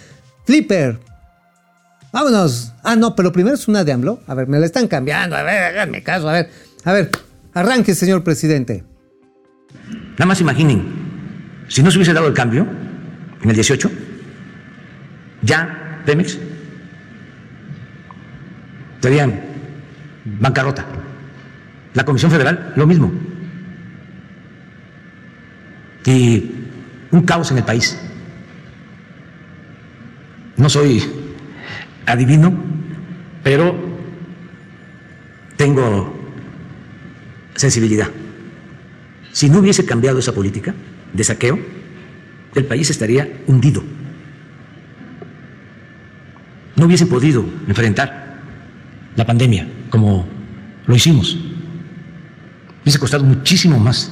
[0.45, 0.99] Flipper.
[2.11, 2.73] Vámonos.
[2.83, 4.21] Ah, no, pero primero es una de AMLO.
[4.27, 5.35] A ver, me la están cambiando.
[5.35, 6.29] A ver, háganme caso.
[6.29, 6.49] A ver,
[6.83, 7.09] a ver.
[7.53, 8.83] Arranque, señor presidente.
[10.13, 12.67] Nada más imaginen, si no se hubiese dado el cambio
[13.41, 13.89] en el 18,
[15.41, 16.37] ya Pemex
[18.95, 19.41] estarían
[20.25, 20.85] bancarrota.
[21.93, 23.11] La Comisión Federal, lo mismo.
[26.05, 26.51] Y
[27.11, 27.97] un caos en el país.
[30.61, 31.01] No soy
[32.05, 32.53] adivino,
[33.41, 33.75] pero
[35.57, 36.15] tengo
[37.55, 38.07] sensibilidad.
[39.31, 40.75] Si no hubiese cambiado esa política
[41.13, 41.57] de saqueo,
[42.53, 43.81] el país estaría hundido.
[46.75, 48.37] No hubiese podido enfrentar
[49.15, 50.27] la pandemia como
[50.85, 51.39] lo hicimos.
[52.83, 54.11] Hubiese costado muchísimo más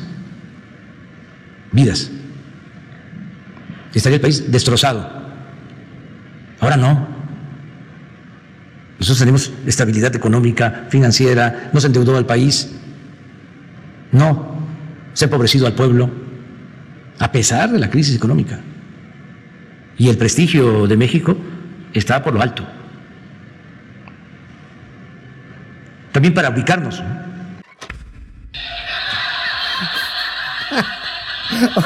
[1.71, 2.09] vidas.
[3.93, 5.18] Estaría el país destrozado.
[6.59, 7.07] Ahora no.
[8.99, 12.69] Nosotros tenemos estabilidad económica, financiera, no se endeudó al país,
[14.11, 14.59] no
[15.13, 16.09] se ha empobrecido al pueblo,
[17.17, 18.59] a pesar de la crisis económica.
[19.97, 21.37] Y el prestigio de México
[21.93, 22.65] está por lo alto.
[26.11, 27.01] También para ubicarnos.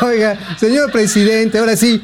[0.02, 2.04] Oiga, señor presidente, ahora sí,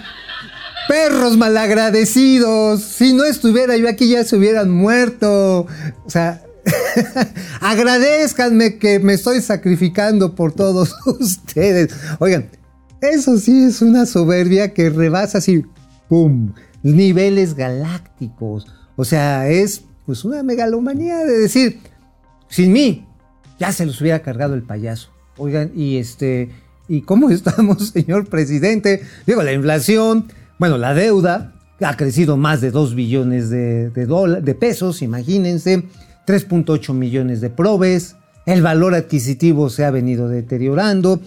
[0.89, 2.81] perros malagradecidos.
[2.81, 5.67] Si no estuviera yo aquí ya se hubieran muerto.
[6.03, 6.41] O sea,
[7.61, 11.95] agradezcanme que me estoy sacrificando por todos ustedes.
[12.17, 12.49] Oigan,
[13.01, 15.63] eso sí es una soberbia que rebasa así,
[16.07, 16.53] ¡pum!
[16.81, 18.65] Niveles galácticos.
[18.95, 21.81] O sea, es pues una megalomanía de decir,
[22.47, 23.05] sin mí,
[23.59, 25.11] ya se los hubiera cargado el payaso.
[25.37, 26.49] Oigan, y este,
[26.87, 29.03] ¿y cómo estamos, señor presidente?
[29.27, 35.01] Digo, la inflación, bueno, la deuda ha crecido más de 2 billones de, de pesos,
[35.01, 35.83] imagínense,
[36.27, 41.21] 3.8 millones de probes, el valor adquisitivo se ha venido deteriorando,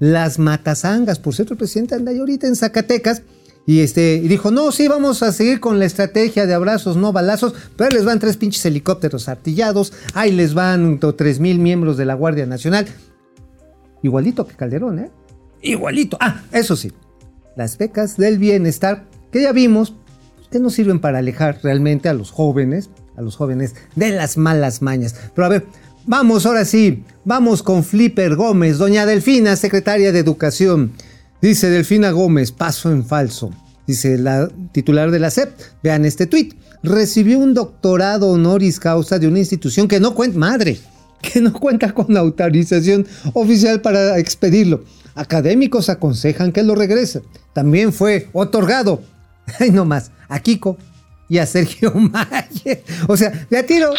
[0.00, 3.22] las matasangas, por cierto, el presidente anda ahorita en Zacatecas,
[3.64, 7.54] y, este, dijo, no, sí, vamos a seguir con la estrategia de abrazos, no balazos,
[7.76, 12.04] pero ahí les van tres pinches helicópteros artillados, ahí les van tres mil miembros de
[12.04, 12.86] la Guardia Nacional.
[14.02, 15.10] Igualito que Calderón, ¿eh?
[15.62, 16.16] Igualito.
[16.20, 16.90] Ah, eso sí,
[17.56, 19.94] las becas del bienestar, que ya vimos,
[20.50, 24.82] que no sirven para alejar realmente a los jóvenes, a los jóvenes de las malas
[24.82, 25.14] mañas.
[25.34, 25.66] Pero a ver,
[26.06, 30.92] vamos ahora sí, vamos con Flipper Gómez, doña Delfina, secretaria de Educación.
[31.40, 33.50] Dice Delfina Gómez, paso en falso.
[33.86, 36.54] Dice la titular de la SEP, vean este tuit.
[36.82, 40.78] Recibió un doctorado honoris causa de una institución que no cuenta, madre,
[41.20, 44.84] que no cuenta con autorización oficial para expedirlo.
[45.14, 47.22] Académicos aconsejan que lo regrese.
[47.52, 49.02] También fue otorgado,
[49.60, 50.78] ay no más, a Kiko
[51.28, 52.82] y a Sergio Mayer.
[53.08, 53.92] O sea, de a tiro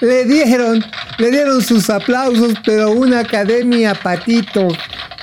[0.00, 0.82] le dieron,
[1.18, 4.68] le dieron sus aplausos, pero una academia patito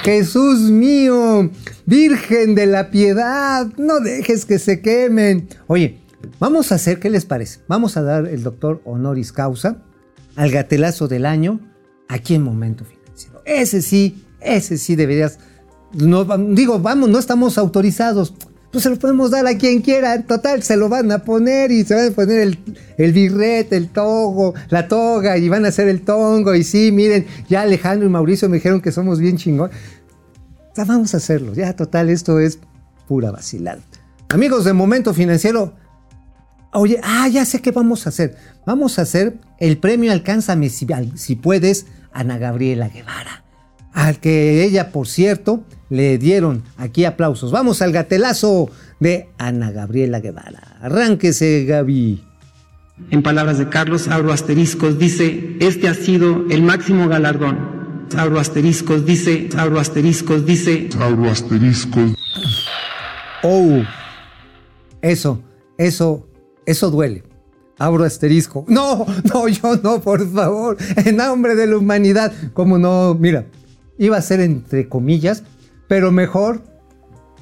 [0.04, 1.52] Jesús mío,
[1.86, 5.50] Virgen de la Piedad, no dejes que se quemen.
[5.68, 6.00] Oye,
[6.40, 7.60] vamos a hacer, ¿qué les parece?
[7.68, 9.84] Vamos a dar el doctor honoris causa
[10.36, 11.60] al gatelazo del año
[12.08, 13.42] aquí en Momento Financiero.
[13.46, 15.40] Ese sí, ese sí deberías,
[15.94, 18.34] no, digo, vamos, no estamos autorizados,
[18.72, 20.22] pues se lo podemos dar a quien quiera.
[20.24, 22.60] Total, se lo van a poner y se van a poner el,
[22.98, 26.54] el birrete, el togo, la toga y van a hacer el tongo.
[26.54, 29.72] Y sí, miren, ya Alejandro y Mauricio me dijeron que somos bien chingón.
[30.76, 31.54] Ya vamos a hacerlo.
[31.54, 32.60] Ya, total, esto es
[33.08, 33.82] pura vacilada.
[34.30, 35.74] Amigos de Momento Financiero,
[36.74, 38.38] oye, ah, ya sé qué vamos a hacer.
[38.66, 40.86] Vamos a hacer el premio Alcánzame si,
[41.16, 43.44] si puedes, Ana Gabriela Guevara.
[43.94, 47.52] Al que ella, por cierto, le dieron aquí aplausos.
[47.52, 48.70] Vamos al gatelazo
[49.00, 50.78] de Ana Gabriela Guevara.
[50.82, 52.24] Arránquese, Gaby.
[53.12, 57.80] En palabras de Carlos, abro asteriscos, dice, este ha sido el máximo galardón.
[58.18, 60.90] Abro asteriscos, dice, abro asteriscos, dice.
[61.00, 62.16] Abro asteriscos.
[63.44, 63.82] Oh,
[65.02, 65.42] eso,
[65.78, 66.28] eso,
[66.66, 67.24] eso duele.
[67.78, 68.66] Abro asterisco.
[68.68, 70.78] No, no, yo no, por favor.
[70.98, 72.34] En nombre de la humanidad.
[72.54, 73.46] Como no, mira,
[74.00, 75.44] iba a ser entre comillas,
[75.88, 76.64] pero mejor,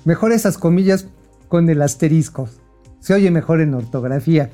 [0.04, 1.08] mejor esas comillas
[1.48, 2.50] con el asterisco.
[3.00, 4.50] Se oye mejor en ortografía.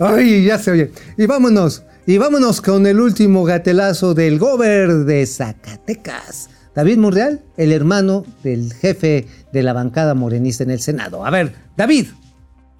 [0.00, 0.92] Ay, ya se oye.
[1.18, 6.48] Y vámonos, y vámonos con el último gatelazo del gober de Zacatecas.
[6.74, 11.26] David Murreal, el hermano del jefe de la bancada morenista en el Senado.
[11.26, 12.06] A ver, David,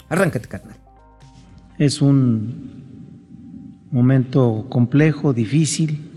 [0.09, 0.77] arráncate, carnal.
[1.79, 2.83] Es un
[3.91, 6.12] momento complejo, difícil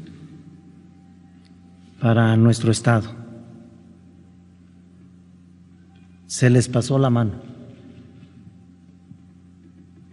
[2.05, 3.09] para nuestro Estado
[6.27, 7.41] se les pasó la mano.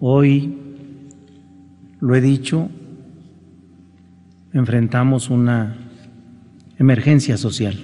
[0.00, 0.58] Hoy,
[2.00, 2.70] lo he dicho,
[4.54, 5.76] enfrentamos una
[6.78, 7.78] emergencia social.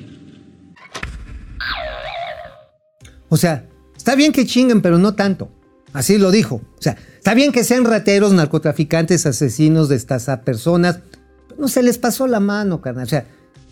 [3.29, 5.51] O sea, está bien que chinguen, pero no tanto.
[5.93, 6.63] Así lo dijo.
[6.79, 11.01] O sea, está bien que sean rateros, narcotraficantes, asesinos de estas personas.
[11.47, 13.05] Pero no se les pasó la mano, carnal.
[13.05, 13.27] O sea,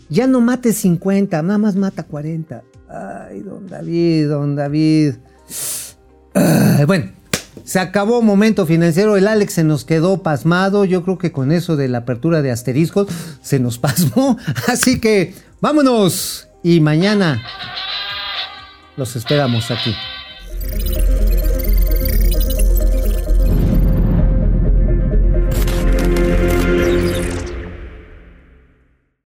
[0.09, 2.63] ya no mate 50, nada más mata 40.
[2.89, 5.15] Ay, don David, don David.
[6.85, 7.11] Bueno,
[7.63, 9.17] se acabó momento financiero.
[9.17, 10.85] El Alex se nos quedó pasmado.
[10.85, 13.07] Yo creo que con eso de la apertura de asteriscos
[13.41, 14.37] se nos pasmó.
[14.67, 16.47] Así que vámonos.
[16.63, 17.41] Y mañana
[18.95, 19.93] los esperamos aquí.